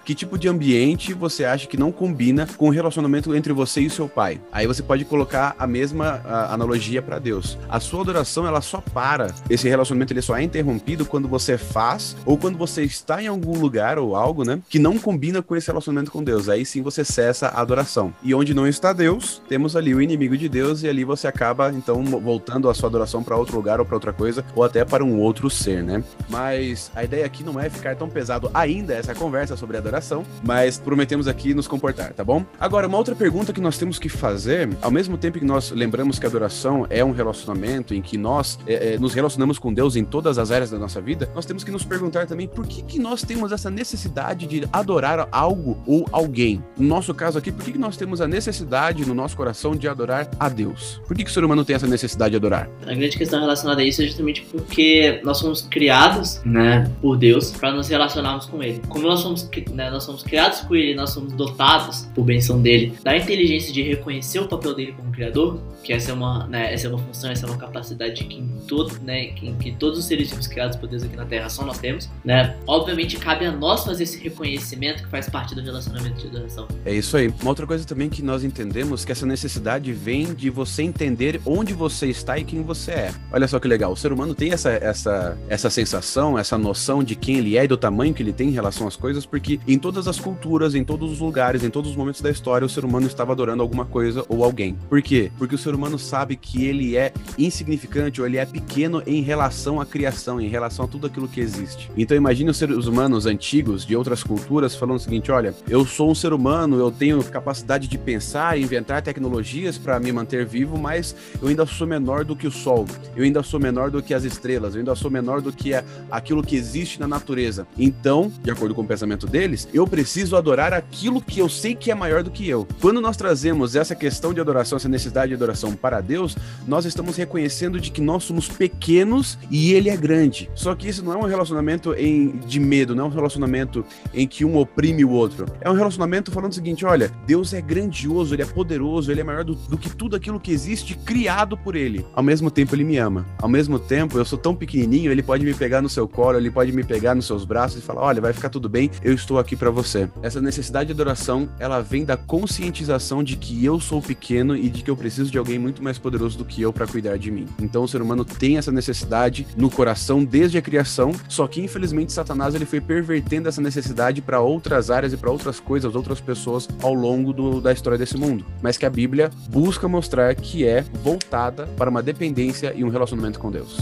que 0.04 0.14
tipo 0.14 0.38
de 0.38 0.48
ambiente 0.48 1.12
você 1.12 1.44
acha 1.44 1.66
que 1.66 1.76
não 1.76 1.92
combina 1.92 2.48
com 2.56 2.68
o 2.68 2.70
relacionamento 2.70 3.34
entre 3.34 3.52
você 3.52 3.80
e 3.80 3.90
seu 3.90 4.08
pai. 4.08 4.40
Aí 4.50 4.66
você 4.66 4.82
pode 4.82 5.04
colocar 5.04 5.54
a 5.58 5.66
mesma 5.66 6.20
a, 6.24 6.54
analogia 6.54 7.02
para 7.02 7.18
Deus. 7.18 7.58
A 7.68 7.80
sua 7.80 8.02
adoração 8.02 8.46
ela 8.46 8.60
só 8.60 8.80
para, 8.80 9.34
esse 9.48 9.68
relacionamento 9.68 10.12
ele 10.12 10.22
só 10.22 10.36
é 10.36 10.42
interrompido 10.42 11.04
quando 11.04 11.28
você 11.28 11.56
faz 11.58 12.16
ou 12.24 12.36
quando 12.36 12.58
você 12.58 12.82
está 12.82 13.22
em 13.22 13.26
algum 13.26 13.58
lugar 13.58 13.98
ou 13.98 14.16
algo, 14.16 14.44
né, 14.44 14.60
que 14.68 14.78
não 14.78 14.98
combina 14.98 15.42
com 15.42 15.56
esse 15.56 15.66
relacionamento 15.66 16.10
com 16.10 16.22
Deus. 16.22 16.48
Aí 16.48 16.64
sim 16.64 16.82
você 16.82 17.04
cessa 17.04 17.48
a 17.48 17.60
adoração. 17.60 18.12
E 18.22 18.34
onde 18.34 18.54
não 18.54 18.66
está 18.66 18.92
Deus, 18.92 19.42
temos 19.48 19.76
ali 19.76 19.94
o 19.94 20.00
inimigo 20.00 20.36
de 20.36 20.48
Deus 20.48 20.82
e 20.82 20.88
ali 20.88 21.04
você 21.04 21.26
acaba 21.26 21.70
então 21.72 22.02
voltando 22.04 22.68
a 22.68 22.74
sua 22.74 22.88
adoração 22.88 23.22
para 23.22 23.36
outro 23.36 23.56
lugar 23.56 23.80
ou 23.80 23.86
para 23.86 23.96
outra 23.96 24.12
coisa 24.12 24.44
ou 24.54 24.64
até 24.64 24.84
para 24.84 25.04
um 25.04 25.18
outro 25.18 25.48
ser, 25.50 25.82
né? 25.82 26.02
Mas 26.28 26.90
a 26.94 27.04
ideia 27.04 27.26
aqui 27.26 27.44
não 27.44 27.58
é 27.60 27.68
ficar 27.68 27.96
tão 27.96 28.08
pesado 28.08 28.50
ainda 28.54 28.94
essa 28.94 29.14
conversa 29.14 29.41
sobre 29.46 29.76
adoração, 29.76 30.24
mas 30.42 30.78
prometemos 30.78 31.28
aqui 31.28 31.54
nos 31.54 31.66
comportar, 31.66 32.12
tá 32.12 32.24
bom? 32.24 32.44
Agora, 32.58 32.86
uma 32.86 32.98
outra 32.98 33.14
pergunta 33.14 33.52
que 33.52 33.60
nós 33.60 33.78
temos 33.78 33.98
que 33.98 34.08
fazer, 34.08 34.68
ao 34.80 34.90
mesmo 34.90 35.16
tempo 35.16 35.38
que 35.38 35.44
nós 35.44 35.70
lembramos 35.70 36.18
que 36.18 36.26
a 36.26 36.28
adoração 36.28 36.86
é 36.88 37.04
um 37.04 37.12
relacionamento 37.12 37.94
em 37.94 38.02
que 38.02 38.16
nós 38.16 38.58
é, 38.66 38.94
é, 38.94 38.98
nos 38.98 39.14
relacionamos 39.14 39.58
com 39.58 39.72
Deus 39.72 39.96
em 39.96 40.04
todas 40.04 40.38
as 40.38 40.50
áreas 40.50 40.70
da 40.70 40.78
nossa 40.78 41.00
vida, 41.00 41.28
nós 41.34 41.46
temos 41.46 41.64
que 41.64 41.70
nos 41.70 41.84
perguntar 41.84 42.26
também 42.26 42.46
por 42.46 42.66
que, 42.66 42.82
que 42.82 42.98
nós 42.98 43.22
temos 43.22 43.52
essa 43.52 43.70
necessidade 43.70 44.46
de 44.46 44.68
adorar 44.72 45.28
algo 45.30 45.78
ou 45.86 46.06
alguém. 46.12 46.62
No 46.76 46.88
nosso 46.88 47.14
caso 47.14 47.38
aqui, 47.38 47.50
por 47.50 47.64
que, 47.64 47.72
que 47.72 47.78
nós 47.78 47.96
temos 47.96 48.20
a 48.20 48.28
necessidade 48.28 49.04
no 49.06 49.14
nosso 49.14 49.36
coração 49.36 49.74
de 49.74 49.88
adorar 49.88 50.28
a 50.38 50.48
Deus? 50.48 51.00
Por 51.06 51.16
que, 51.16 51.24
que 51.24 51.30
o 51.30 51.32
ser 51.32 51.44
humano 51.44 51.64
tem 51.64 51.76
essa 51.76 51.86
necessidade 51.86 52.30
de 52.30 52.36
adorar? 52.36 52.68
A 52.86 52.94
grande 52.94 53.16
questão 53.16 53.40
relacionada 53.40 53.80
a 53.80 53.84
isso 53.84 54.02
é 54.02 54.06
justamente 54.06 54.42
porque 54.50 55.20
nós 55.24 55.38
somos 55.38 55.62
criados, 55.62 56.40
né, 56.44 56.90
por 57.00 57.16
Deus 57.16 57.50
para 57.50 57.72
nos 57.72 57.88
relacionarmos 57.88 58.46
com 58.46 58.62
Ele. 58.62 58.80
Como 58.88 59.06
nós 59.06 59.20
somos, 59.20 59.31
né, 59.72 59.90
nós 59.90 60.04
somos 60.04 60.22
criados 60.22 60.60
por 60.60 60.76
Ele, 60.76 60.94
nós 60.94 61.10
somos 61.10 61.32
dotados, 61.32 62.08
por 62.14 62.24
benção 62.24 62.60
dele, 62.60 62.94
da 63.02 63.16
inteligência 63.16 63.72
de 63.72 63.82
reconhecer 63.82 64.38
o 64.38 64.48
papel 64.48 64.74
dele 64.74 64.92
como 64.92 65.12
Criador, 65.12 65.60
que 65.82 65.92
essa 65.92 66.10
é 66.10 66.14
uma, 66.14 66.46
né, 66.46 66.72
essa 66.72 66.86
é 66.86 66.90
uma 66.90 66.98
função, 66.98 67.30
essa 67.30 67.46
é 67.46 67.48
uma 67.48 67.58
capacidade 67.58 68.24
que 68.24 68.34
em 68.34 68.48
todo, 68.66 68.98
né, 69.02 69.26
que, 69.26 69.52
que 69.54 69.72
todos 69.72 69.98
os 69.98 70.04
seres 70.04 70.30
vivos 70.30 70.46
criados 70.46 70.76
por 70.76 70.88
Deus 70.88 71.02
aqui 71.02 71.16
na 71.16 71.24
Terra 71.24 71.48
só 71.48 71.64
nós 71.64 71.78
temos, 71.78 72.08
né? 72.24 72.56
Obviamente 72.66 73.16
cabe 73.16 73.46
a 73.46 73.52
nós 73.52 73.84
fazer 73.84 74.04
esse 74.04 74.18
reconhecimento 74.18 75.02
que 75.02 75.08
faz 75.08 75.28
parte 75.28 75.54
do 75.54 75.60
relacionamento 75.60 76.20
de 76.20 76.28
adoração. 76.28 76.68
É 76.84 76.94
isso 76.94 77.16
aí. 77.16 77.28
Uma 77.40 77.50
outra 77.50 77.66
coisa 77.66 77.84
também 77.84 78.08
que 78.08 78.22
nós 78.22 78.44
entendemos 78.44 79.04
que 79.04 79.12
essa 79.12 79.26
necessidade 79.26 79.92
vem 79.92 80.34
de 80.34 80.50
você 80.50 80.82
entender 80.82 81.40
onde 81.44 81.72
você 81.72 82.06
está 82.06 82.38
e 82.38 82.44
quem 82.44 82.62
você 82.62 82.92
é. 82.92 83.14
Olha 83.32 83.46
só 83.48 83.58
que 83.58 83.68
legal. 83.68 83.92
O 83.92 83.96
ser 83.96 84.12
humano 84.12 84.34
tem 84.34 84.52
essa 84.52 84.70
essa 84.70 85.36
essa 85.48 85.70
sensação, 85.70 86.38
essa 86.38 86.56
noção 86.56 87.02
de 87.02 87.14
quem 87.14 87.38
ele 87.38 87.56
é 87.56 87.64
e 87.64 87.68
do 87.68 87.76
tamanho 87.76 88.14
que 88.14 88.22
ele 88.22 88.32
tem 88.32 88.48
em 88.48 88.52
relação 88.52 88.86
às 88.86 88.96
coisas, 88.96 89.21
porque 89.26 89.60
em 89.66 89.78
todas 89.78 90.08
as 90.08 90.18
culturas, 90.18 90.74
em 90.74 90.84
todos 90.84 91.10
os 91.10 91.20
lugares, 91.20 91.62
em 91.62 91.70
todos 91.70 91.90
os 91.90 91.96
momentos 91.96 92.20
da 92.20 92.30
história, 92.30 92.64
o 92.64 92.68
ser 92.68 92.84
humano 92.84 93.06
estava 93.06 93.32
adorando 93.32 93.62
alguma 93.62 93.84
coisa 93.84 94.24
ou 94.28 94.44
alguém. 94.44 94.76
Por 94.88 95.02
quê? 95.02 95.30
Porque 95.38 95.54
o 95.54 95.58
ser 95.58 95.74
humano 95.74 95.98
sabe 95.98 96.36
que 96.36 96.64
ele 96.64 96.96
é 96.96 97.12
insignificante 97.38 98.20
ou 98.20 98.26
ele 98.26 98.36
é 98.36 98.46
pequeno 98.46 99.02
em 99.06 99.22
relação 99.22 99.80
à 99.80 99.86
criação, 99.86 100.40
em 100.40 100.48
relação 100.48 100.84
a 100.84 100.88
tudo 100.88 101.06
aquilo 101.06 101.28
que 101.28 101.40
existe. 101.40 101.90
Então 101.96 102.16
imagine 102.16 102.50
os 102.50 102.56
seres 102.56 102.86
humanos 102.86 103.26
antigos 103.26 103.84
de 103.84 103.96
outras 103.96 104.22
culturas 104.22 104.74
falando 104.74 104.96
o 104.96 105.00
seguinte: 105.00 105.30
olha, 105.30 105.54
eu 105.68 105.84
sou 105.84 106.10
um 106.10 106.14
ser 106.14 106.32
humano, 106.32 106.78
eu 106.78 106.90
tenho 106.90 107.22
capacidade 107.24 107.88
de 107.88 107.98
pensar, 107.98 108.58
inventar 108.58 109.02
tecnologias 109.02 109.78
para 109.78 109.98
me 109.98 110.12
manter 110.12 110.46
vivo, 110.46 110.78
mas 110.78 111.14
eu 111.40 111.48
ainda 111.48 111.66
sou 111.66 111.86
menor 111.86 112.24
do 112.24 112.36
que 112.36 112.46
o 112.46 112.50
sol, 112.50 112.86
eu 113.16 113.24
ainda 113.24 113.42
sou 113.42 113.60
menor 113.60 113.90
do 113.90 114.02
que 114.02 114.14
as 114.14 114.24
estrelas, 114.24 114.74
eu 114.74 114.80
ainda 114.80 114.94
sou 114.94 115.10
menor 115.10 115.40
do 115.40 115.52
que 115.52 115.72
aquilo 116.10 116.42
que 116.42 116.56
existe 116.56 117.00
na 117.00 117.06
natureza. 117.06 117.66
Então, 117.78 118.32
de 118.42 118.50
acordo 118.50 118.74
com 118.74 118.82
o 118.82 118.86
pensamento 118.86 119.11
deles, 119.16 119.68
eu 119.72 119.86
preciso 119.86 120.36
adorar 120.36 120.72
aquilo 120.72 121.20
que 121.20 121.40
eu 121.40 121.48
sei 121.48 121.74
que 121.74 121.90
é 121.90 121.94
maior 121.94 122.22
do 122.22 122.30
que 122.30 122.48
eu. 122.48 122.66
Quando 122.80 123.00
nós 123.00 123.16
trazemos 123.16 123.76
essa 123.76 123.94
questão 123.94 124.32
de 124.32 124.40
adoração, 124.40 124.76
essa 124.76 124.88
necessidade 124.88 125.28
de 125.28 125.34
adoração 125.34 125.72
para 125.74 126.00
Deus, 126.00 126.36
nós 126.66 126.84
estamos 126.84 127.16
reconhecendo 127.16 127.80
de 127.80 127.90
que 127.90 128.00
nós 128.00 128.24
somos 128.24 128.48
pequenos 128.48 129.38
e 129.50 129.72
Ele 129.72 129.90
é 129.90 129.96
grande. 129.96 130.50
Só 130.54 130.74
que 130.74 130.88
isso 130.88 131.04
não 131.04 131.12
é 131.12 131.16
um 131.16 131.26
relacionamento 131.26 131.94
em, 131.94 132.38
de 132.46 132.58
medo, 132.60 132.94
não 132.94 133.04
é 133.04 133.08
um 133.08 133.10
relacionamento 133.10 133.84
em 134.12 134.26
que 134.26 134.44
um 134.44 134.56
oprime 134.56 135.04
o 135.04 135.10
outro. 135.10 135.46
É 135.60 135.70
um 135.70 135.74
relacionamento 135.74 136.30
falando 136.30 136.52
o 136.52 136.54
seguinte: 136.54 136.84
olha, 136.84 137.10
Deus 137.26 137.52
é 137.52 137.60
grandioso, 137.60 138.34
Ele 138.34 138.42
é 138.42 138.46
poderoso, 138.46 139.10
Ele 139.10 139.20
é 139.20 139.24
maior 139.24 139.44
do, 139.44 139.54
do 139.54 139.78
que 139.78 139.90
tudo 139.90 140.16
aquilo 140.16 140.40
que 140.40 140.52
existe 140.52 140.94
criado 140.94 141.56
por 141.56 141.76
Ele. 141.76 142.04
Ao 142.14 142.22
mesmo 142.22 142.50
tempo, 142.50 142.74
Ele 142.74 142.84
me 142.84 142.98
ama. 142.98 143.26
Ao 143.40 143.48
mesmo 143.48 143.78
tempo, 143.78 144.18
eu 144.18 144.24
sou 144.24 144.38
tão 144.38 144.54
pequenininho, 144.54 145.10
Ele 145.10 145.22
pode 145.22 145.44
me 145.44 145.54
pegar 145.54 145.82
no 145.82 145.88
seu 145.88 146.08
colo, 146.08 146.38
Ele 146.38 146.50
pode 146.50 146.72
me 146.72 146.84
pegar 146.84 147.14
nos 147.14 147.26
seus 147.26 147.44
braços 147.44 147.78
e 147.78 147.82
falar: 147.82 148.02
olha, 148.02 148.20
vai 148.20 148.32
ficar 148.32 148.48
tudo 148.48 148.68
bem, 148.68 148.90
eu 149.04 149.12
estou 149.12 149.38
aqui 149.38 149.56
para 149.56 149.70
você. 149.70 150.08
Essa 150.22 150.40
necessidade 150.40 150.86
de 150.88 150.92
adoração, 150.92 151.48
ela 151.58 151.80
vem 151.80 152.04
da 152.04 152.16
conscientização 152.16 153.22
de 153.22 153.36
que 153.36 153.64
eu 153.64 153.80
sou 153.80 154.00
pequeno 154.00 154.56
e 154.56 154.68
de 154.68 154.82
que 154.82 154.90
eu 154.90 154.96
preciso 154.96 155.30
de 155.30 155.38
alguém 155.38 155.58
muito 155.58 155.82
mais 155.82 155.98
poderoso 155.98 156.38
do 156.38 156.44
que 156.44 156.62
eu 156.62 156.72
para 156.72 156.86
cuidar 156.86 157.16
de 157.16 157.30
mim. 157.30 157.46
Então 157.60 157.84
o 157.84 157.88
ser 157.88 158.02
humano 158.02 158.24
tem 158.24 158.58
essa 158.58 158.72
necessidade 158.72 159.46
no 159.56 159.70
coração 159.70 160.24
desde 160.24 160.58
a 160.58 160.62
criação, 160.62 161.12
só 161.28 161.46
que 161.46 161.60
infelizmente 161.60 162.12
Satanás 162.12 162.54
ele 162.54 162.66
foi 162.66 162.80
pervertendo 162.80 163.48
essa 163.48 163.60
necessidade 163.60 164.20
para 164.20 164.40
outras 164.40 164.90
áreas 164.90 165.12
e 165.12 165.16
para 165.16 165.30
outras 165.30 165.58
coisas, 165.60 165.94
outras 165.94 166.20
pessoas 166.20 166.68
ao 166.82 166.94
longo 166.94 167.32
do, 167.32 167.60
da 167.60 167.72
história 167.72 167.98
desse 167.98 168.16
mundo. 168.16 168.44
Mas 168.60 168.76
que 168.76 168.86
a 168.86 168.90
Bíblia 168.90 169.30
busca 169.48 169.88
mostrar 169.88 170.34
que 170.34 170.66
é 170.66 170.82
voltada 171.02 171.66
para 171.76 171.90
uma 171.90 172.02
dependência 172.02 172.72
e 172.74 172.84
um 172.84 172.88
relacionamento 172.88 173.38
com 173.38 173.50
Deus. 173.50 173.78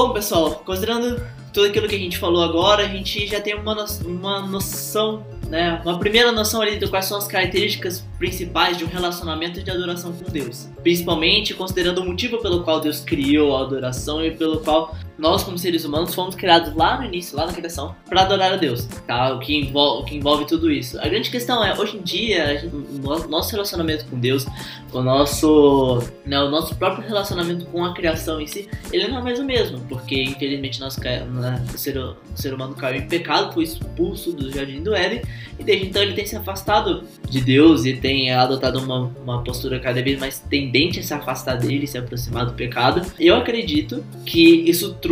Bom, 0.00 0.14
pessoal, 0.14 0.62
considerando 0.64 1.20
tudo 1.52 1.66
aquilo 1.66 1.86
que 1.86 1.94
a 1.94 1.98
gente 1.98 2.16
falou 2.16 2.42
agora, 2.42 2.84
a 2.84 2.88
gente 2.88 3.26
já 3.26 3.38
tem 3.38 3.54
uma, 3.54 3.74
no 3.74 3.84
uma 4.06 4.40
noção 4.40 5.22
né, 5.50 5.78
uma 5.84 5.98
primeira 5.98 6.32
noção 6.32 6.62
ali 6.62 6.78
de 6.78 6.88
quais 6.88 7.04
são 7.04 7.18
as 7.18 7.26
características 7.26 8.02
principais 8.16 8.78
de 8.78 8.84
um 8.84 8.86
relacionamento 8.86 9.62
de 9.62 9.70
adoração 9.70 10.10
com 10.10 10.30
Deus. 10.30 10.70
Principalmente 10.82 11.52
considerando 11.52 12.00
o 12.00 12.06
motivo 12.06 12.38
pelo 12.38 12.62
qual 12.62 12.80
Deus 12.80 13.00
criou 13.00 13.54
a 13.54 13.60
adoração 13.60 14.24
e 14.24 14.30
pelo 14.30 14.60
qual 14.60 14.96
nós, 15.20 15.44
como 15.44 15.58
seres 15.58 15.84
humanos, 15.84 16.14
fomos 16.14 16.34
criados 16.34 16.74
lá 16.74 16.98
no 16.98 17.04
início, 17.04 17.36
lá 17.36 17.46
na 17.46 17.52
criação, 17.52 17.94
para 18.08 18.22
adorar 18.22 18.54
a 18.54 18.56
Deus, 18.56 18.86
tá? 19.06 19.34
O 19.34 19.38
que, 19.38 19.54
envolve, 19.54 20.02
o 20.02 20.04
que 20.06 20.16
envolve 20.16 20.46
tudo 20.46 20.70
isso. 20.70 20.98
A 20.98 21.06
grande 21.06 21.30
questão 21.30 21.62
é, 21.62 21.78
hoje 21.78 21.98
em 21.98 22.00
dia, 22.00 22.58
gente, 22.58 22.74
o 22.74 23.28
nosso 23.28 23.52
relacionamento 23.52 24.06
com 24.06 24.18
Deus, 24.18 24.46
o 24.92 25.02
nosso, 25.02 26.02
né, 26.24 26.40
o 26.40 26.50
nosso 26.50 26.74
próprio 26.74 27.06
relacionamento 27.06 27.66
com 27.66 27.84
a 27.84 27.94
criação 27.94 28.40
em 28.40 28.46
si, 28.46 28.68
ele 28.92 29.08
não 29.08 29.18
é 29.18 29.22
mais 29.22 29.38
o 29.38 29.44
mesmo, 29.44 29.78
porque 29.88 30.22
infelizmente 30.22 30.80
nós, 30.80 30.96
né, 30.96 31.64
o, 31.72 31.78
ser, 31.78 31.98
o 31.98 32.16
ser 32.34 32.54
humano 32.54 32.74
caiu 32.74 33.00
em 33.00 33.06
pecado, 33.06 33.52
foi 33.52 33.64
expulso 33.64 34.32
do 34.32 34.50
jardim 34.50 34.82
do 34.82 34.94
Éden, 34.94 35.22
e 35.58 35.62
desde 35.62 35.86
então 35.86 36.02
ele 36.02 36.14
tem 36.14 36.24
se 36.24 36.34
afastado 36.34 37.04
de 37.28 37.40
Deus 37.40 37.84
e 37.84 37.94
tem 37.94 38.32
adotado 38.32 38.78
uma, 38.78 39.12
uma 39.22 39.44
postura 39.44 39.78
cada 39.78 40.02
vez 40.02 40.18
mais 40.18 40.38
tendente 40.38 40.98
a 40.98 41.02
se 41.02 41.12
afastar 41.12 41.56
dele, 41.56 41.86
se 41.86 41.98
aproximar 41.98 42.46
do 42.46 42.54
pecado. 42.54 43.02
Eu 43.18 43.36
acredito 43.36 44.02
que 44.24 44.68
isso 44.68 44.94
trouxe 44.94 45.09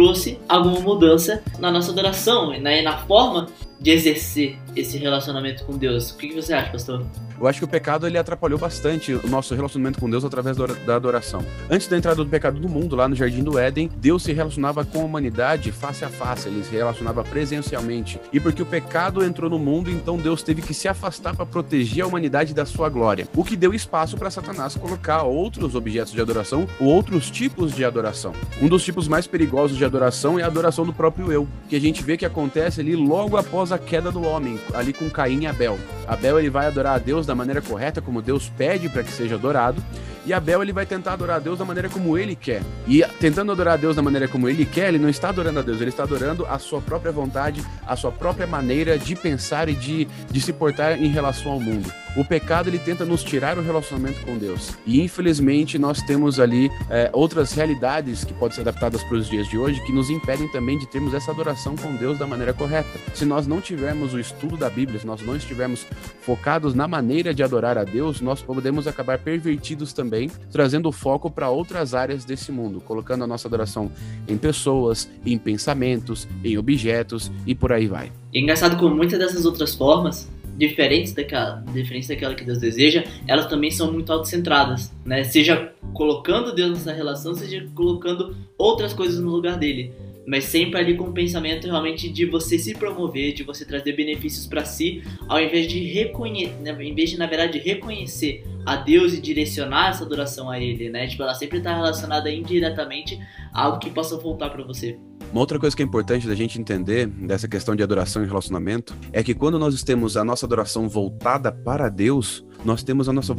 alguma 0.48 0.80
mudança 0.80 1.42
na 1.58 1.70
nossa 1.70 1.90
adoração 1.90 2.54
e 2.54 2.60
na, 2.60 2.82
na 2.82 2.98
forma 2.98 3.46
de 3.80 3.90
exercer 3.90 4.58
esse 4.74 4.98
relacionamento 4.98 5.64
com 5.64 5.76
Deus. 5.76 6.10
O 6.10 6.16
que 6.16 6.34
você 6.34 6.52
acha, 6.52 6.70
pastor? 6.70 7.04
Eu 7.40 7.46
acho 7.46 7.60
que 7.60 7.64
o 7.64 7.68
pecado 7.68 8.06
ele 8.06 8.18
atrapalhou 8.18 8.58
bastante 8.58 9.12
o 9.12 9.28
nosso 9.28 9.54
relacionamento 9.54 10.00
com 10.00 10.10
Deus 10.10 10.24
através 10.24 10.56
da 10.56 10.96
adoração. 10.96 11.44
Antes 11.70 11.86
da 11.86 11.96
entrada 11.96 12.16
do 12.16 12.28
pecado 12.28 12.58
do 12.58 12.68
mundo, 12.68 12.96
lá 12.96 13.08
no 13.08 13.14
Jardim 13.14 13.44
do 13.44 13.56
Éden, 13.58 13.88
Deus 13.96 14.24
se 14.24 14.32
relacionava 14.32 14.84
com 14.84 15.02
a 15.02 15.04
humanidade 15.04 15.70
face 15.70 16.04
a 16.04 16.08
face, 16.08 16.48
ele 16.48 16.64
se 16.64 16.72
relacionava 16.72 17.22
presencialmente. 17.22 18.20
E 18.32 18.40
porque 18.40 18.60
o 18.60 18.66
pecado 18.66 19.24
entrou 19.24 19.48
no 19.48 19.58
mundo, 19.58 19.88
então 19.88 20.16
Deus 20.16 20.42
teve 20.42 20.62
que 20.62 20.74
se 20.74 20.88
afastar 20.88 21.36
para 21.36 21.46
proteger 21.46 22.02
a 22.02 22.08
humanidade 22.08 22.52
da 22.52 22.66
sua 22.66 22.88
glória. 22.88 23.28
O 23.36 23.44
que 23.44 23.56
deu 23.56 23.72
espaço 23.72 24.16
para 24.16 24.30
Satanás 24.30 24.74
colocar 24.74 25.22
outros 25.22 25.76
objetos 25.76 26.12
de 26.12 26.20
adoração 26.20 26.66
ou 26.80 26.88
outros 26.88 27.30
tipos 27.30 27.72
de 27.72 27.84
adoração. 27.84 28.32
Um 28.60 28.68
dos 28.68 28.84
tipos 28.84 29.06
mais 29.06 29.28
perigosos 29.28 29.78
de 29.78 29.84
adoração 29.84 30.40
é 30.40 30.42
a 30.42 30.46
adoração 30.46 30.84
do 30.84 30.92
próprio 30.92 31.30
eu, 31.30 31.46
que 31.68 31.76
a 31.76 31.80
gente 31.80 32.02
vê 32.02 32.16
que 32.16 32.26
acontece 32.26 32.80
ali 32.80 32.96
logo 32.96 33.36
após 33.36 33.70
a 33.70 33.78
queda 33.78 34.10
do 34.10 34.22
homem, 34.22 34.58
ali 34.74 34.92
com 34.92 35.08
Caim 35.08 35.42
e 35.42 35.46
Abel. 35.46 35.78
Abel 36.06 36.38
ele 36.38 36.50
vai 36.50 36.66
adorar 36.66 36.96
a 36.96 36.98
Deus 36.98 37.27
da 37.28 37.34
maneira 37.34 37.62
correta, 37.62 38.00
como 38.00 38.20
Deus 38.20 38.50
pede 38.56 38.88
para 38.88 39.04
que 39.04 39.12
seja 39.12 39.36
adorado, 39.36 39.82
e 40.28 40.32
Abel 40.34 40.62
ele 40.62 40.74
vai 40.74 40.84
tentar 40.84 41.14
adorar 41.14 41.36
a 41.36 41.38
Deus 41.38 41.58
da 41.58 41.64
maneira 41.64 41.88
como 41.88 42.18
ele 42.18 42.36
quer. 42.36 42.60
E 42.86 43.02
tentando 43.18 43.50
adorar 43.50 43.74
a 43.74 43.76
Deus 43.78 43.96
da 43.96 44.02
maneira 44.02 44.28
como 44.28 44.46
ele 44.46 44.66
quer, 44.66 44.88
ele 44.88 44.98
não 44.98 45.08
está 45.08 45.30
adorando 45.30 45.60
a 45.60 45.62
Deus, 45.62 45.80
ele 45.80 45.88
está 45.88 46.02
adorando 46.02 46.44
a 46.44 46.58
sua 46.58 46.82
própria 46.82 47.10
vontade, 47.10 47.64
a 47.86 47.96
sua 47.96 48.12
própria 48.12 48.46
maneira 48.46 48.98
de 48.98 49.16
pensar 49.16 49.70
e 49.70 49.74
de, 49.74 50.06
de 50.30 50.40
se 50.42 50.52
portar 50.52 51.02
em 51.02 51.08
relação 51.08 51.52
ao 51.52 51.60
mundo. 51.60 51.90
O 52.18 52.24
pecado 52.24 52.68
ele 52.68 52.80
tenta 52.80 53.04
nos 53.04 53.22
tirar 53.22 53.56
o 53.58 53.62
relacionamento 53.62 54.20
com 54.22 54.36
Deus. 54.36 54.76
E 54.84 55.00
infelizmente 55.00 55.78
nós 55.78 56.02
temos 56.02 56.40
ali 56.40 56.68
é, 56.90 57.08
outras 57.12 57.52
realidades 57.52 58.24
que 58.24 58.34
podem 58.34 58.56
ser 58.56 58.62
adaptadas 58.62 59.04
para 59.04 59.18
os 59.18 59.28
dias 59.28 59.46
de 59.46 59.56
hoje 59.56 59.80
que 59.86 59.92
nos 59.92 60.10
impedem 60.10 60.50
também 60.50 60.76
de 60.78 60.88
termos 60.88 61.14
essa 61.14 61.30
adoração 61.30 61.76
com 61.76 61.94
Deus 61.94 62.18
da 62.18 62.26
maneira 62.26 62.52
correta. 62.52 62.88
Se 63.14 63.24
nós 63.24 63.46
não 63.46 63.60
tivermos 63.60 64.14
o 64.14 64.18
estudo 64.18 64.56
da 64.56 64.68
Bíblia, 64.68 64.98
se 64.98 65.06
nós 65.06 65.22
não 65.22 65.36
estivermos 65.36 65.86
focados 66.22 66.74
na 66.74 66.88
maneira 66.88 67.32
de 67.32 67.44
adorar 67.44 67.78
a 67.78 67.84
Deus, 67.84 68.20
nós 68.20 68.42
podemos 68.42 68.88
acabar 68.88 69.18
pervertidos 69.18 69.92
também, 69.92 70.17
trazendo 70.50 70.90
foco 70.90 71.30
para 71.30 71.50
outras 71.50 71.94
áreas 71.94 72.24
desse 72.24 72.50
mundo, 72.50 72.80
colocando 72.80 73.24
a 73.24 73.26
nossa 73.26 73.46
adoração 73.46 73.90
em 74.26 74.36
pessoas, 74.36 75.08
em 75.24 75.38
pensamentos, 75.38 76.26
em 76.42 76.58
objetos 76.58 77.30
e 77.46 77.54
por 77.54 77.72
aí 77.72 77.86
vai. 77.86 78.10
E 78.32 78.38
é 78.38 78.42
engraçado 78.42 78.76
como 78.76 78.94
muitas 78.94 79.18
dessas 79.18 79.44
outras 79.44 79.74
formas 79.74 80.28
diferentes 80.58 81.12
daquela, 81.12 81.62
diferentes 81.72 82.08
daquela 82.08 82.34
que 82.34 82.44
Deus 82.44 82.58
deseja, 82.58 83.04
elas 83.28 83.46
também 83.46 83.70
são 83.70 83.92
muito 83.92 84.12
autocentradas, 84.12 84.92
né? 85.04 85.22
Seja 85.22 85.72
colocando 85.94 86.52
Deus 86.52 86.70
nessa 86.70 86.92
relação, 86.92 87.32
seja 87.34 87.64
colocando 87.74 88.36
outras 88.58 88.92
coisas 88.92 89.20
no 89.20 89.30
lugar 89.30 89.56
dele 89.56 89.92
mas 90.28 90.44
sempre 90.44 90.78
ali 90.78 90.94
com 90.94 91.04
o 91.04 91.12
pensamento 91.12 91.66
realmente 91.66 92.10
de 92.10 92.26
você 92.26 92.58
se 92.58 92.74
promover, 92.74 93.32
de 93.32 93.42
você 93.42 93.64
trazer 93.64 93.94
benefícios 93.94 94.46
para 94.46 94.62
si, 94.62 95.02
ao 95.26 95.40
invés 95.40 95.66
de 95.66 95.82
reconhecer, 95.82 96.54
né, 96.60 96.76
em 96.84 96.94
vez 96.94 97.08
de 97.08 97.18
na 97.18 97.26
verdade 97.26 97.58
reconhecer 97.58 98.44
a 98.66 98.76
Deus 98.76 99.14
e 99.14 99.20
direcionar 99.20 99.88
essa 99.88 100.04
adoração 100.04 100.50
a 100.50 100.60
Ele, 100.60 100.90
né? 100.90 101.06
Tipo, 101.06 101.22
ela 101.22 101.34
sempre 101.34 101.56
está 101.56 101.74
relacionada 101.74 102.30
indiretamente 102.30 103.18
a 103.54 103.62
algo 103.62 103.78
que 103.78 103.88
possa 103.88 104.18
voltar 104.18 104.50
para 104.50 104.62
você. 104.62 104.98
Uma 105.32 105.40
outra 105.40 105.58
coisa 105.58 105.74
que 105.74 105.82
é 105.82 105.86
importante 105.86 106.26
da 106.26 106.34
gente 106.34 106.60
entender 106.60 107.06
dessa 107.06 107.48
questão 107.48 107.74
de 107.74 107.82
adoração 107.82 108.22
e 108.22 108.26
relacionamento 108.26 108.94
é 109.12 109.22
que 109.22 109.34
quando 109.34 109.58
nós 109.58 109.82
temos 109.82 110.16
a 110.16 110.24
nossa 110.24 110.44
adoração 110.44 110.88
voltada 110.88 111.50
para 111.50 111.88
Deus, 111.88 112.44
nós 112.64 112.82
temos 112.82 113.08
a 113.08 113.12
nossa 113.12 113.34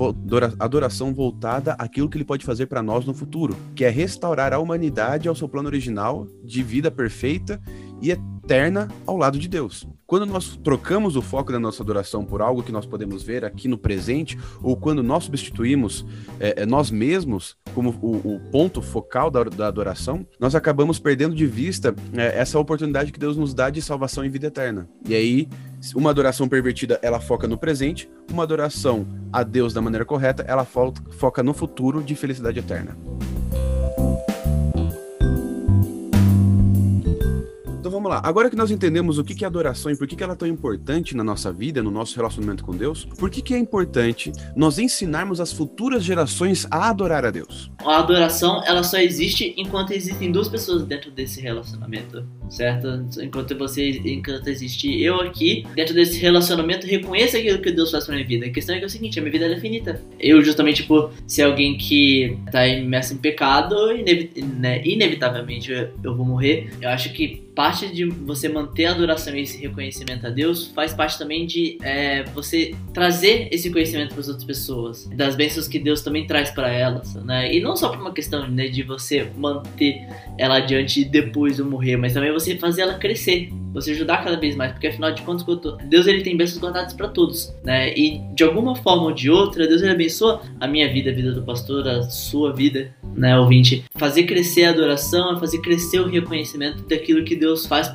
adoração 0.59 1.13
voltada 1.13 1.73
àquilo 1.73 2.09
que 2.09 2.17
ele 2.17 2.25
pode 2.25 2.45
fazer 2.45 2.67
para 2.67 2.81
nós 2.81 3.05
no 3.05 3.13
futuro, 3.13 3.55
que 3.75 3.83
é 3.83 3.89
restaurar 3.89 4.53
a 4.53 4.59
humanidade 4.59 5.27
ao 5.27 5.35
seu 5.35 5.47
plano 5.47 5.67
original 5.67 6.27
de 6.43 6.63
vida 6.63 6.89
perfeita 6.89 7.61
e 8.01 8.11
eterna 8.11 8.38
ao 9.05 9.15
lado 9.15 9.37
de 9.37 9.47
Deus. 9.47 9.87
Quando 10.07 10.25
nós 10.25 10.59
trocamos 10.63 11.15
o 11.15 11.21
foco 11.21 11.51
da 11.51 11.59
nossa 11.59 11.83
adoração 11.83 12.25
por 12.25 12.41
algo 12.41 12.63
que 12.63 12.71
nós 12.71 12.83
podemos 12.83 13.21
ver 13.21 13.45
aqui 13.45 13.67
no 13.67 13.77
presente, 13.77 14.35
ou 14.63 14.75
quando 14.75 15.03
nós 15.03 15.25
substituímos 15.25 16.03
é, 16.39 16.63
é 16.63 16.65
nós 16.65 16.89
mesmos 16.89 17.55
como 17.75 17.91
o, 18.01 18.35
o 18.35 18.39
ponto 18.51 18.81
focal 18.81 19.29
da, 19.29 19.43
da, 19.43 19.67
adoração, 19.67 20.25
nós 20.39 20.55
acabamos 20.55 20.97
perdendo 20.97 21.35
de 21.35 21.45
vista 21.45 21.93
é, 22.13 22.39
essa 22.39 22.57
oportunidade 22.57 23.11
que 23.11 23.19
Deus 23.19 23.37
nos 23.37 23.53
dá 23.53 23.69
de 23.69 23.83
salvação 23.83 24.25
e 24.25 24.29
vida 24.29 24.47
eterna. 24.47 24.89
E 25.07 25.13
aí, 25.13 25.47
uma 25.93 26.09
adoração 26.09 26.49
pervertida, 26.49 26.99
ela 27.03 27.19
foca 27.19 27.47
no 27.47 27.55
presente, 27.55 28.09
uma 28.31 28.41
adoração 28.41 29.05
a 29.31 29.43
Deus 29.43 29.73
da 29.73 29.81
maneira 29.81 30.05
correta, 30.05 30.43
ela 30.47 30.65
foca 30.65 31.43
no 31.43 31.53
futuro 31.53 32.01
de 32.01 32.15
felicidade 32.15 32.57
eterna. 32.57 32.97
Vamos 37.99 38.09
lá. 38.11 38.21
Agora 38.23 38.49
que 38.49 38.55
nós 38.55 38.71
entendemos 38.71 39.17
o 39.17 39.23
que 39.23 39.43
é 39.43 39.47
adoração 39.47 39.91
e 39.91 39.95
por 39.95 40.07
que 40.07 40.23
ela 40.23 40.33
é 40.33 40.35
tão 40.35 40.47
importante 40.47 41.15
na 41.15 41.23
nossa 41.23 41.51
vida, 41.51 41.83
no 41.83 41.91
nosso 41.91 42.15
relacionamento 42.15 42.63
com 42.63 42.75
Deus, 42.75 43.05
por 43.05 43.29
que, 43.29 43.41
que 43.41 43.53
é 43.53 43.57
importante 43.57 44.31
nós 44.55 44.79
ensinarmos 44.79 45.41
as 45.41 45.51
futuras 45.51 46.03
gerações 46.03 46.65
a 46.71 46.89
adorar 46.89 47.25
a 47.25 47.31
Deus? 47.31 47.69
A 47.79 47.99
adoração, 47.99 48.63
ela 48.65 48.83
só 48.83 48.97
existe 48.97 49.53
enquanto 49.57 49.91
existem 49.91 50.31
duas 50.31 50.47
pessoas 50.47 50.83
dentro 50.83 51.11
desse 51.11 51.41
relacionamento, 51.41 52.25
certo? 52.49 53.05
Enquanto 53.21 53.57
você, 53.57 54.01
enquanto 54.03 54.47
existe 54.47 55.01
eu 55.01 55.21
aqui, 55.21 55.65
dentro 55.75 55.93
desse 55.93 56.19
relacionamento, 56.19 56.87
reconheça 56.87 57.37
aquilo 57.37 57.59
que 57.59 57.71
Deus 57.71 57.91
faz 57.91 58.05
pra 58.05 58.15
minha 58.15 58.27
vida. 58.27 58.45
A 58.45 58.49
questão 58.49 58.75
é 58.75 58.79
que 58.79 58.83
é 58.83 58.87
o 58.87 58.89
seguinte, 58.89 59.19
a 59.19 59.21
minha 59.21 59.31
vida 59.31 59.45
é 59.45 59.59
finita. 59.59 60.01
Eu, 60.19 60.41
justamente 60.43 60.83
por 60.83 61.11
ser 61.27 61.43
alguém 61.43 61.77
que 61.77 62.37
tá 62.51 62.67
imerso 62.67 63.13
em 63.13 63.17
pecado, 63.17 63.75
né, 64.57 64.81
inevitavelmente 64.85 65.71
eu 65.71 66.15
vou 66.15 66.25
morrer. 66.25 66.69
Eu 66.81 66.89
acho 66.89 67.11
que 67.13 67.49
parte 67.59 67.93
de 67.93 68.05
você 68.05 68.47
manter 68.47 68.85
a 68.85 68.91
adoração 68.91 69.35
e 69.35 69.41
esse 69.41 69.57
reconhecimento 69.57 70.25
a 70.25 70.29
Deus 70.29 70.67
faz 70.67 70.93
parte 70.93 71.19
também 71.19 71.45
de 71.45 71.77
é, 71.81 72.23
você 72.23 72.73
trazer 72.93 73.49
esse 73.51 73.69
conhecimento 73.69 74.11
para 74.11 74.21
as 74.21 74.29
outras 74.29 74.45
pessoas, 74.45 75.05
das 75.07 75.35
bênçãos 75.35 75.67
que 75.67 75.77
Deus 75.77 76.01
também 76.01 76.25
traz 76.25 76.51
para 76.51 76.69
elas, 76.69 77.15
né? 77.15 77.53
E 77.53 77.59
não 77.59 77.75
só 77.75 77.89
por 77.89 77.99
uma 77.99 78.13
questão 78.13 78.47
né, 78.47 78.69
de 78.69 78.81
você 78.81 79.27
manter 79.35 80.07
ela 80.37 80.55
adiante 80.55 81.03
depois 81.03 81.57
do 81.57 81.65
morrer, 81.65 81.97
mas 81.97 82.13
também 82.13 82.31
você 82.31 82.38
fazer 82.59 82.81
ela 82.81 82.95
crescer, 82.95 83.49
você 83.73 83.91
ajudar 83.91 84.23
cada 84.23 84.39
vez 84.39 84.55
mais, 84.55 84.71
porque 84.71 84.87
afinal 84.87 85.11
de 85.11 85.21
contas 85.21 85.45
Deus 85.87 86.07
ele 86.07 86.21
tem 86.21 86.35
bênçãos 86.35 86.59
guardadas 86.59 86.93
para 86.93 87.07
todos, 87.07 87.53
né? 87.63 87.93
E 87.95 88.19
de 88.33 88.43
alguma 88.43 88.75
forma 88.75 89.03
ou 89.03 89.13
de 89.13 89.29
outra 89.29 89.67
Deus 89.67 89.81
ele 89.81 89.91
abençoa 89.91 90.41
a 90.59 90.67
minha 90.67 90.91
vida, 90.91 91.11
a 91.11 91.13
vida 91.13 91.31
do 91.31 91.43
pastor, 91.43 91.87
a 91.87 92.03
sua 92.03 92.53
vida, 92.53 92.93
né, 93.15 93.37
ouvinte? 93.37 93.83
Fazer 93.95 94.23
crescer 94.23 94.65
a 94.65 94.69
adoração 94.71 95.35
é 95.35 95.39
fazer 95.39 95.59
crescer 95.59 95.99
o 95.99 96.07
reconhecimento 96.07 96.83
daquilo 96.87 97.23
que 97.23 97.35
Deus 97.35 97.65
faz 97.65 97.91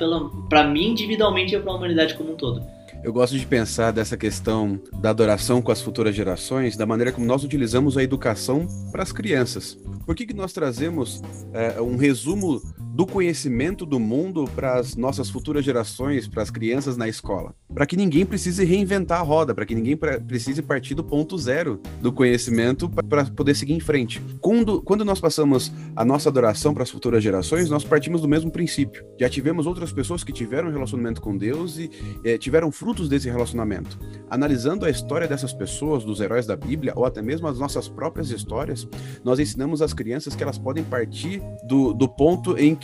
para 0.48 0.64
mim 0.64 0.90
individualmente 0.90 1.54
e 1.54 1.58
para 1.58 1.72
a 1.72 1.76
humanidade 1.76 2.14
como 2.14 2.32
um 2.32 2.36
todo. 2.36 2.74
Eu 3.04 3.12
gosto 3.12 3.38
de 3.38 3.44
pensar 3.44 3.90
dessa 3.90 4.16
questão 4.16 4.80
da 4.98 5.10
adoração 5.10 5.60
com 5.60 5.70
as 5.70 5.82
futuras 5.82 6.16
gerações, 6.16 6.74
da 6.74 6.86
maneira 6.86 7.12
como 7.12 7.26
nós 7.26 7.44
utilizamos 7.44 7.98
a 7.98 8.02
educação 8.02 8.66
para 8.90 9.02
as 9.02 9.12
crianças. 9.12 9.78
Por 10.06 10.14
que, 10.14 10.24
que 10.24 10.32
nós 10.32 10.54
trazemos 10.54 11.22
é, 11.52 11.82
um 11.82 11.98
resumo 11.98 12.62
do 12.94 13.04
conhecimento 13.04 13.84
do 13.84 13.98
mundo 13.98 14.44
para 14.54 14.78
as 14.78 14.94
nossas 14.94 15.28
futuras 15.28 15.64
gerações, 15.64 16.28
para 16.28 16.44
as 16.44 16.50
crianças 16.50 16.96
na 16.96 17.08
escola. 17.08 17.52
Para 17.74 17.86
que 17.86 17.96
ninguém 17.96 18.24
precise 18.24 18.64
reinventar 18.64 19.18
a 19.18 19.22
roda, 19.22 19.52
para 19.52 19.66
que 19.66 19.74
ninguém 19.74 19.96
precise 19.96 20.62
partir 20.62 20.94
do 20.94 21.02
ponto 21.02 21.36
zero 21.36 21.80
do 22.00 22.12
conhecimento 22.12 22.88
para 22.88 23.24
poder 23.24 23.56
seguir 23.56 23.72
em 23.72 23.80
frente. 23.80 24.22
Quando, 24.40 24.80
quando 24.80 25.04
nós 25.04 25.20
passamos 25.20 25.72
a 25.96 26.04
nossa 26.04 26.28
adoração 26.28 26.72
para 26.72 26.84
as 26.84 26.90
futuras 26.90 27.20
gerações, 27.20 27.68
nós 27.68 27.82
partimos 27.82 28.20
do 28.20 28.28
mesmo 28.28 28.48
princípio. 28.48 29.04
Já 29.18 29.28
tivemos 29.28 29.66
outras 29.66 29.92
pessoas 29.92 30.22
que 30.22 30.32
tiveram 30.32 30.68
um 30.68 30.72
relacionamento 30.72 31.20
com 31.20 31.36
Deus 31.36 31.76
e 31.78 31.90
é, 32.24 32.38
tiveram 32.38 32.70
frutos 32.70 33.08
desse 33.08 33.28
relacionamento. 33.28 33.98
Analisando 34.30 34.86
a 34.86 34.90
história 34.90 35.26
dessas 35.26 35.52
pessoas, 35.52 36.04
dos 36.04 36.20
heróis 36.20 36.46
da 36.46 36.54
Bíblia, 36.54 36.92
ou 36.94 37.04
até 37.04 37.20
mesmo 37.20 37.48
as 37.48 37.58
nossas 37.58 37.88
próprias 37.88 38.30
histórias, 38.30 38.86
nós 39.24 39.40
ensinamos 39.40 39.82
às 39.82 39.92
crianças 39.92 40.36
que 40.36 40.44
elas 40.44 40.58
podem 40.58 40.84
partir 40.84 41.42
do, 41.66 41.92
do 41.92 42.08
ponto 42.08 42.56
em 42.56 42.76
que 42.76 42.83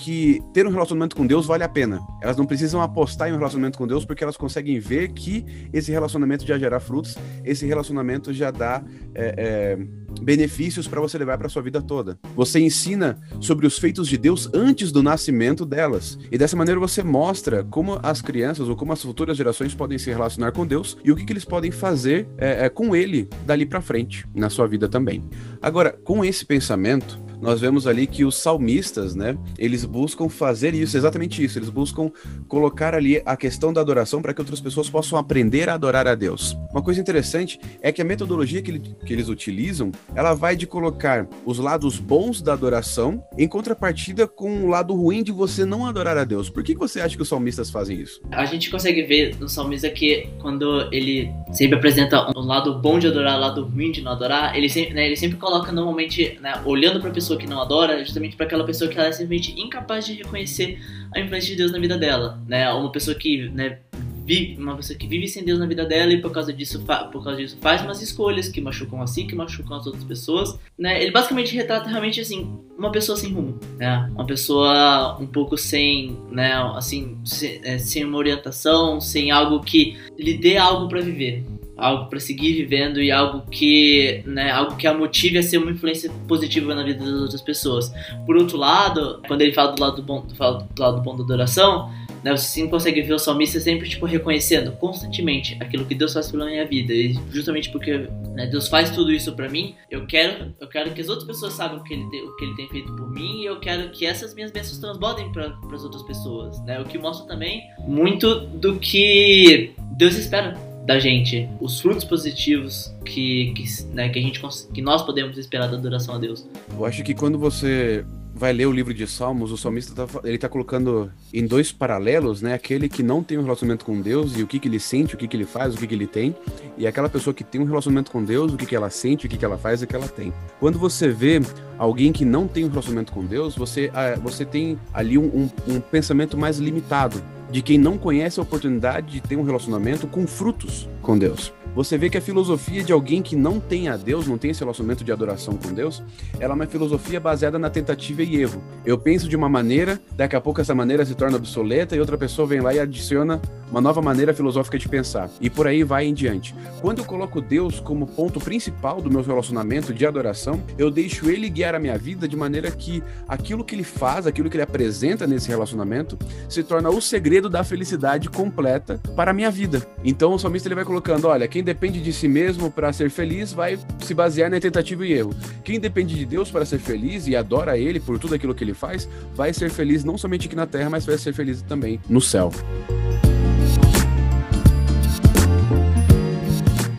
ter 0.52 0.66
um 0.66 0.70
relacionamento 0.70 1.14
com 1.14 1.26
Deus 1.26 1.46
vale 1.46 1.64
a 1.64 1.68
pena. 1.68 2.00
Elas 2.22 2.36
não 2.36 2.46
precisam 2.46 2.80
apostar 2.80 3.28
em 3.28 3.32
um 3.32 3.36
relacionamento 3.36 3.78
com 3.78 3.86
Deus 3.86 4.04
porque 4.04 4.22
elas 4.22 4.36
conseguem 4.36 4.78
ver 4.78 5.12
que 5.12 5.44
esse 5.72 5.90
relacionamento 5.90 6.46
já 6.46 6.58
gera 6.58 6.80
frutos, 6.80 7.16
esse 7.44 7.66
relacionamento 7.66 8.32
já 8.32 8.50
dá 8.50 8.82
é, 9.14 9.34
é, 9.36 9.78
benefícios 10.22 10.88
para 10.88 11.00
você 11.00 11.18
levar 11.18 11.38
para 11.38 11.48
sua 11.48 11.62
vida 11.62 11.82
toda. 11.82 12.18
Você 12.34 12.60
ensina 12.60 13.18
sobre 13.40 13.66
os 13.66 13.78
feitos 13.78 14.08
de 14.08 14.16
Deus 14.16 14.48
antes 14.54 14.90
do 14.90 15.02
nascimento 15.02 15.64
delas. 15.66 16.18
E 16.30 16.38
dessa 16.38 16.56
maneira 16.56 16.80
você 16.80 17.02
mostra 17.02 17.64
como 17.64 17.98
as 18.02 18.22
crianças 18.22 18.68
ou 18.68 18.76
como 18.76 18.92
as 18.92 19.02
futuras 19.02 19.36
gerações 19.36 19.74
podem 19.74 19.98
se 19.98 20.10
relacionar 20.10 20.52
com 20.52 20.66
Deus 20.66 20.96
e 21.04 21.12
o 21.12 21.16
que, 21.16 21.24
que 21.24 21.32
eles 21.32 21.44
podem 21.44 21.70
fazer 21.70 22.28
é, 22.38 22.66
é 22.66 22.68
com 22.68 22.94
Ele 22.94 23.28
dali 23.44 23.66
para 23.66 23.80
frente 23.80 24.26
na 24.34 24.48
sua 24.48 24.66
vida 24.66 24.88
também. 24.88 25.22
Agora, 25.60 25.92
com 26.04 26.24
esse 26.24 26.44
pensamento, 26.44 27.20
nós 27.40 27.60
vemos 27.60 27.86
ali 27.86 28.06
que 28.06 28.24
os 28.24 28.36
salmistas, 28.36 29.14
né, 29.14 29.36
eles 29.58 29.84
buscam 29.84 30.28
fazer 30.28 30.74
isso, 30.74 30.96
exatamente 30.96 31.42
isso, 31.42 31.58
eles 31.58 31.68
buscam 31.68 32.10
colocar 32.48 32.94
ali 32.94 33.22
a 33.24 33.36
questão 33.36 33.72
da 33.72 33.80
adoração 33.80 34.22
para 34.22 34.34
que 34.34 34.40
outras 34.40 34.60
pessoas 34.60 34.88
possam 34.88 35.18
aprender 35.18 35.68
a 35.68 35.74
adorar 35.74 36.06
a 36.06 36.14
Deus. 36.14 36.56
Uma 36.70 36.82
coisa 36.82 37.00
interessante 37.00 37.58
é 37.80 37.90
que 37.92 38.02
a 38.02 38.04
metodologia 38.04 38.62
que, 38.62 38.70
ele, 38.70 38.96
que 39.04 39.12
eles 39.12 39.28
utilizam, 39.28 39.90
ela 40.14 40.34
vai 40.34 40.56
de 40.56 40.66
colocar 40.66 41.26
os 41.44 41.58
lados 41.58 41.98
bons 41.98 42.42
da 42.42 42.52
adoração 42.52 43.22
em 43.36 43.48
contrapartida 43.48 44.26
com 44.26 44.64
o 44.64 44.68
lado 44.68 44.94
ruim 44.94 45.22
de 45.22 45.32
você 45.32 45.64
não 45.64 45.86
adorar 45.86 46.16
a 46.16 46.24
Deus. 46.24 46.50
Por 46.50 46.62
que 46.62 46.74
você 46.74 47.00
acha 47.00 47.16
que 47.16 47.22
os 47.22 47.28
salmistas 47.28 47.70
fazem 47.70 48.00
isso? 48.00 48.20
A 48.30 48.44
gente 48.44 48.70
consegue 48.70 49.02
ver 49.02 49.36
no 49.38 49.48
salmista 49.48 49.88
que 49.90 50.28
quando 50.40 50.88
ele 50.92 51.30
sempre 51.52 51.76
apresenta 51.76 52.30
um 52.36 52.42
lado 52.42 52.78
bom 52.78 52.98
de 52.98 53.06
adorar, 53.06 53.36
um 53.36 53.40
lado 53.40 53.64
ruim 53.64 53.90
de 53.90 54.00
não 54.00 54.12
adorar, 54.12 54.56
ele 54.56 54.68
sempre, 54.68 54.94
né, 54.94 55.06
ele 55.06 55.16
sempre 55.16 55.36
coloca 55.36 55.72
normalmente, 55.72 56.38
né, 56.40 56.60
olhando 56.64 57.00
para 57.00 57.10
a 57.10 57.12
pessoa 57.12 57.29
pessoa 57.30 57.38
que 57.38 57.46
não 57.46 57.60
adora, 57.60 58.02
justamente 58.04 58.36
para 58.36 58.46
aquela 58.46 58.64
pessoa 58.64 58.90
que 58.90 58.98
ela 58.98 59.08
é 59.08 59.12
simplesmente 59.12 59.60
incapaz 59.60 60.06
de 60.06 60.14
reconhecer 60.14 60.80
a 61.14 61.20
influência 61.20 61.50
de 61.50 61.56
Deus 61.56 61.70
na 61.70 61.78
vida 61.78 61.96
dela, 61.96 62.40
né? 62.46 62.70
Uma 62.72 62.90
pessoa 62.90 63.16
que, 63.16 63.48
né, 63.50 63.78
vive, 64.24 64.56
uma 64.60 64.76
pessoa 64.76 64.98
que 64.98 65.06
vive 65.06 65.28
sem 65.28 65.44
Deus 65.44 65.58
na 65.58 65.66
vida 65.66 65.84
dela 65.84 66.12
e 66.12 66.20
por 66.20 66.32
causa 66.32 66.52
disso, 66.52 66.84
por 67.12 67.22
causa 67.24 67.36
disso 67.36 67.56
faz 67.60 67.82
umas 67.82 68.02
escolhas 68.02 68.48
que 68.48 68.60
machucam 68.60 69.00
a 69.00 69.06
si, 69.06 69.24
que 69.24 69.34
machucam 69.34 69.76
as 69.76 69.86
outras 69.86 70.04
pessoas, 70.04 70.58
né? 70.76 71.00
Ele 71.00 71.12
basicamente 71.12 71.54
retrata 71.54 71.88
realmente 71.88 72.20
assim, 72.20 72.58
uma 72.76 72.90
pessoa 72.90 73.16
sem 73.16 73.32
rumo, 73.32 73.58
né? 73.78 74.10
Uma 74.12 74.26
pessoa 74.26 75.16
um 75.20 75.26
pouco 75.26 75.56
sem, 75.56 76.16
né, 76.30 76.54
assim, 76.74 77.16
sem, 77.24 77.60
é, 77.62 77.78
sem 77.78 78.04
uma 78.04 78.18
orientação, 78.18 79.00
sem 79.00 79.30
algo 79.30 79.60
que 79.60 79.96
lhe 80.18 80.36
dê 80.36 80.56
algo 80.56 80.88
para 80.88 81.00
viver 81.00 81.44
algo 81.80 82.08
para 82.08 82.20
seguir 82.20 82.52
vivendo 82.52 83.02
e 83.02 83.10
algo 83.10 83.42
que, 83.50 84.22
né, 84.26 84.50
algo 84.50 84.76
que 84.76 84.86
a 84.86 84.94
motive 84.94 85.38
a 85.38 85.42
ser 85.42 85.58
uma 85.58 85.70
influência 85.70 86.10
positiva 86.28 86.74
na 86.74 86.82
vida 86.82 87.04
das 87.04 87.20
outras 87.20 87.42
pessoas. 87.42 87.92
Por 88.26 88.36
outro 88.36 88.56
lado, 88.56 89.20
quando 89.26 89.40
ele 89.42 89.52
fala 89.52 89.72
do 89.72 89.80
lado 89.80 90.02
bom, 90.02 90.24
fala 90.36 90.68
do 90.74 90.80
lado 90.80 91.00
bom 91.00 91.16
da 91.16 91.24
adoração, 91.24 91.90
né, 92.22 92.36
você 92.36 92.46
sim 92.46 92.68
consegue 92.68 93.00
ver 93.02 93.14
o 93.14 93.18
salmista 93.18 93.58
sempre 93.60 93.88
tipo 93.88 94.04
reconhecendo 94.04 94.72
constantemente 94.72 95.56
aquilo 95.60 95.86
que 95.86 95.94
Deus 95.94 96.12
faz 96.12 96.30
pela 96.30 96.44
minha 96.44 96.66
vida 96.66 96.92
e 96.92 97.18
justamente 97.30 97.70
porque 97.70 98.08
né, 98.34 98.46
Deus 98.46 98.68
faz 98.68 98.90
tudo 98.90 99.10
isso 99.10 99.32
para 99.34 99.48
mim, 99.48 99.74
eu 99.90 100.06
quero, 100.06 100.54
eu 100.60 100.68
quero 100.68 100.90
que 100.92 101.00
as 101.00 101.08
outras 101.08 101.26
pessoas 101.26 101.54
saibam 101.54 101.78
o 101.78 101.82
que 101.82 101.94
ele 101.94 102.08
tem, 102.10 102.22
o 102.22 102.36
que 102.36 102.44
ele 102.44 102.56
tem 102.56 102.68
feito 102.68 102.94
por 102.94 103.10
mim 103.10 103.40
e 103.40 103.46
eu 103.46 103.58
quero 103.58 103.90
que 103.90 104.04
essas 104.04 104.34
minhas 104.34 104.50
bênçãos 104.50 104.78
transbordem 104.78 105.32
para 105.32 105.56
as 105.72 105.82
outras 105.82 106.02
pessoas, 106.02 106.60
né? 106.64 106.78
O 106.80 106.84
que 106.84 106.98
mostra 106.98 107.26
também 107.26 107.62
muito 107.86 108.40
do 108.40 108.78
que 108.78 109.72
Deus 109.96 110.16
espera 110.16 110.54
da 110.90 110.98
gente, 110.98 111.48
os 111.60 111.80
frutos 111.80 112.02
positivos 112.02 112.92
que, 113.04 113.52
que, 113.54 113.64
né, 113.94 114.08
que, 114.08 114.18
a 114.18 114.22
gente, 114.22 114.42
que 114.74 114.82
nós 114.82 115.02
podemos 115.02 115.38
esperar 115.38 115.68
da 115.68 115.76
adoração 115.76 116.16
a 116.16 116.18
Deus. 116.18 116.44
Eu 116.76 116.84
acho 116.84 117.04
que 117.04 117.14
quando 117.14 117.38
você 117.38 118.04
vai 118.34 118.52
ler 118.52 118.66
o 118.66 118.72
livro 118.72 118.92
de 118.92 119.06
Salmos, 119.06 119.52
o 119.52 119.56
salmista 119.56 119.94
tá, 119.94 120.20
ele 120.24 120.36
tá 120.36 120.48
colocando 120.48 121.08
em 121.32 121.46
dois 121.46 121.70
paralelos, 121.70 122.42
né? 122.42 122.54
Aquele 122.54 122.88
que 122.88 123.04
não 123.04 123.22
tem 123.22 123.38
um 123.38 123.42
relacionamento 123.42 123.84
com 123.84 124.00
Deus 124.00 124.36
e 124.36 124.42
o 124.42 124.48
que, 124.48 124.58
que 124.58 124.66
ele 124.66 124.80
sente, 124.80 125.14
o 125.14 125.18
que, 125.18 125.28
que 125.28 125.36
ele 125.36 125.44
faz, 125.44 125.74
o 125.74 125.78
que, 125.78 125.86
que 125.86 125.94
ele 125.94 126.08
tem, 126.08 126.34
e 126.76 126.88
aquela 126.88 127.08
pessoa 127.08 127.32
que 127.32 127.44
tem 127.44 127.60
um 127.60 127.66
relacionamento 127.66 128.10
com 128.10 128.24
Deus, 128.24 128.52
o 128.52 128.56
que, 128.56 128.66
que 128.66 128.74
ela 128.74 128.90
sente, 128.90 129.26
o 129.26 129.28
que, 129.28 129.36
que 129.36 129.44
ela 129.44 129.58
faz 129.58 129.82
e 129.82 129.84
o 129.84 129.86
que 129.86 129.94
ela 129.94 130.08
tem. 130.08 130.32
Quando 130.58 130.76
você 130.76 131.08
vê 131.08 131.40
alguém 131.78 132.10
que 132.10 132.24
não 132.24 132.48
tem 132.48 132.64
um 132.64 132.68
relacionamento 132.68 133.12
com 133.12 133.24
Deus, 133.24 133.54
você, 133.54 133.92
ah, 133.94 134.18
você 134.20 134.44
tem 134.44 134.76
ali 134.92 135.16
um, 135.16 135.26
um, 135.68 135.74
um 135.74 135.80
pensamento 135.80 136.36
mais 136.36 136.58
limitado 136.58 137.22
de 137.50 137.62
quem 137.62 137.78
não 137.78 137.98
conhece 137.98 138.38
a 138.38 138.42
oportunidade 138.42 139.12
de 139.12 139.20
ter 139.20 139.36
um 139.36 139.42
relacionamento 139.42 140.06
com 140.06 140.26
frutos 140.26 140.88
com 141.02 141.18
Deus. 141.18 141.52
Você 141.74 141.96
vê 141.96 142.10
que 142.10 142.18
a 142.18 142.20
filosofia 142.20 142.82
de 142.82 142.92
alguém 142.92 143.22
que 143.22 143.36
não 143.36 143.60
tem 143.60 143.88
a 143.88 143.96
Deus, 143.96 144.26
não 144.26 144.36
tem 144.36 144.50
esse 144.50 144.60
relacionamento 144.60 145.04
de 145.04 145.12
adoração 145.12 145.54
com 145.56 145.72
Deus, 145.72 146.02
ela 146.38 146.52
é 146.52 146.56
uma 146.56 146.66
filosofia 146.66 147.20
baseada 147.20 147.58
na 147.58 147.70
tentativa 147.70 148.22
e 148.22 148.36
erro. 148.36 148.62
Eu 148.84 148.98
penso 148.98 149.28
de 149.28 149.36
uma 149.36 149.48
maneira, 149.48 150.00
daqui 150.16 150.34
a 150.34 150.40
pouco 150.40 150.60
essa 150.60 150.74
maneira 150.74 151.04
se 151.04 151.14
torna 151.14 151.36
obsoleta 151.36 151.94
e 151.94 152.00
outra 152.00 152.18
pessoa 152.18 152.46
vem 152.46 152.60
lá 152.60 152.74
e 152.74 152.80
adiciona 152.80 153.40
uma 153.70 153.80
nova 153.80 154.02
maneira 154.02 154.34
filosófica 154.34 154.78
de 154.78 154.88
pensar. 154.88 155.30
E 155.40 155.48
por 155.48 155.66
aí 155.66 155.84
vai 155.84 156.04
em 156.04 156.12
diante. 156.12 156.54
Quando 156.80 156.98
eu 156.98 157.04
coloco 157.04 157.40
Deus 157.40 157.78
como 157.78 158.06
ponto 158.06 158.40
principal 158.40 159.00
do 159.00 159.10
meu 159.10 159.22
relacionamento 159.22 159.94
de 159.94 160.04
adoração, 160.04 160.60
eu 160.76 160.90
deixo 160.90 161.30
ele 161.30 161.48
guiar 161.48 161.74
a 161.74 161.78
minha 161.78 161.96
vida 161.96 162.26
de 162.26 162.36
maneira 162.36 162.70
que 162.70 163.02
aquilo 163.28 163.64
que 163.64 163.74
ele 163.74 163.84
faz, 163.84 164.26
aquilo 164.26 164.50
que 164.50 164.56
ele 164.56 164.64
apresenta 164.64 165.26
nesse 165.26 165.48
relacionamento, 165.48 166.18
se 166.48 166.64
torna 166.64 166.90
o 166.90 167.00
segredo 167.00 167.48
da 167.48 167.62
felicidade 167.62 168.28
completa 168.28 169.00
para 169.14 169.30
a 169.30 169.34
minha 169.34 169.50
vida. 169.50 169.86
Então 170.04 170.34
o 170.34 170.38
salmista 170.38 170.66
ele 170.66 170.74
vai 170.74 170.84
colocando, 170.84 171.28
olha, 171.28 171.46
quem 171.46 171.59
quem 171.60 171.64
depende 171.64 172.00
de 172.00 172.10
si 172.10 172.26
mesmo 172.26 172.70
para 172.70 172.90
ser 172.90 173.10
feliz 173.10 173.52
vai 173.52 173.78
se 173.98 174.14
basear 174.14 174.50
na 174.50 174.58
tentativa 174.58 175.06
e 175.06 175.12
erro. 175.12 175.34
Quem 175.62 175.78
depende 175.78 176.14
de 176.14 176.24
Deus 176.24 176.50
para 176.50 176.64
ser 176.64 176.78
feliz 176.78 177.26
e 177.26 177.36
adora 177.36 177.76
Ele 177.76 178.00
por 178.00 178.18
tudo 178.18 178.34
aquilo 178.34 178.54
que 178.54 178.64
Ele 178.64 178.72
faz, 178.72 179.06
vai 179.34 179.52
ser 179.52 179.68
feliz 179.68 180.02
não 180.02 180.16
somente 180.16 180.46
aqui 180.46 180.56
na 180.56 180.66
terra, 180.66 180.88
mas 180.88 181.04
vai 181.04 181.18
ser 181.18 181.34
feliz 181.34 181.60
também 181.60 182.00
no 182.08 182.18
céu. 182.18 182.50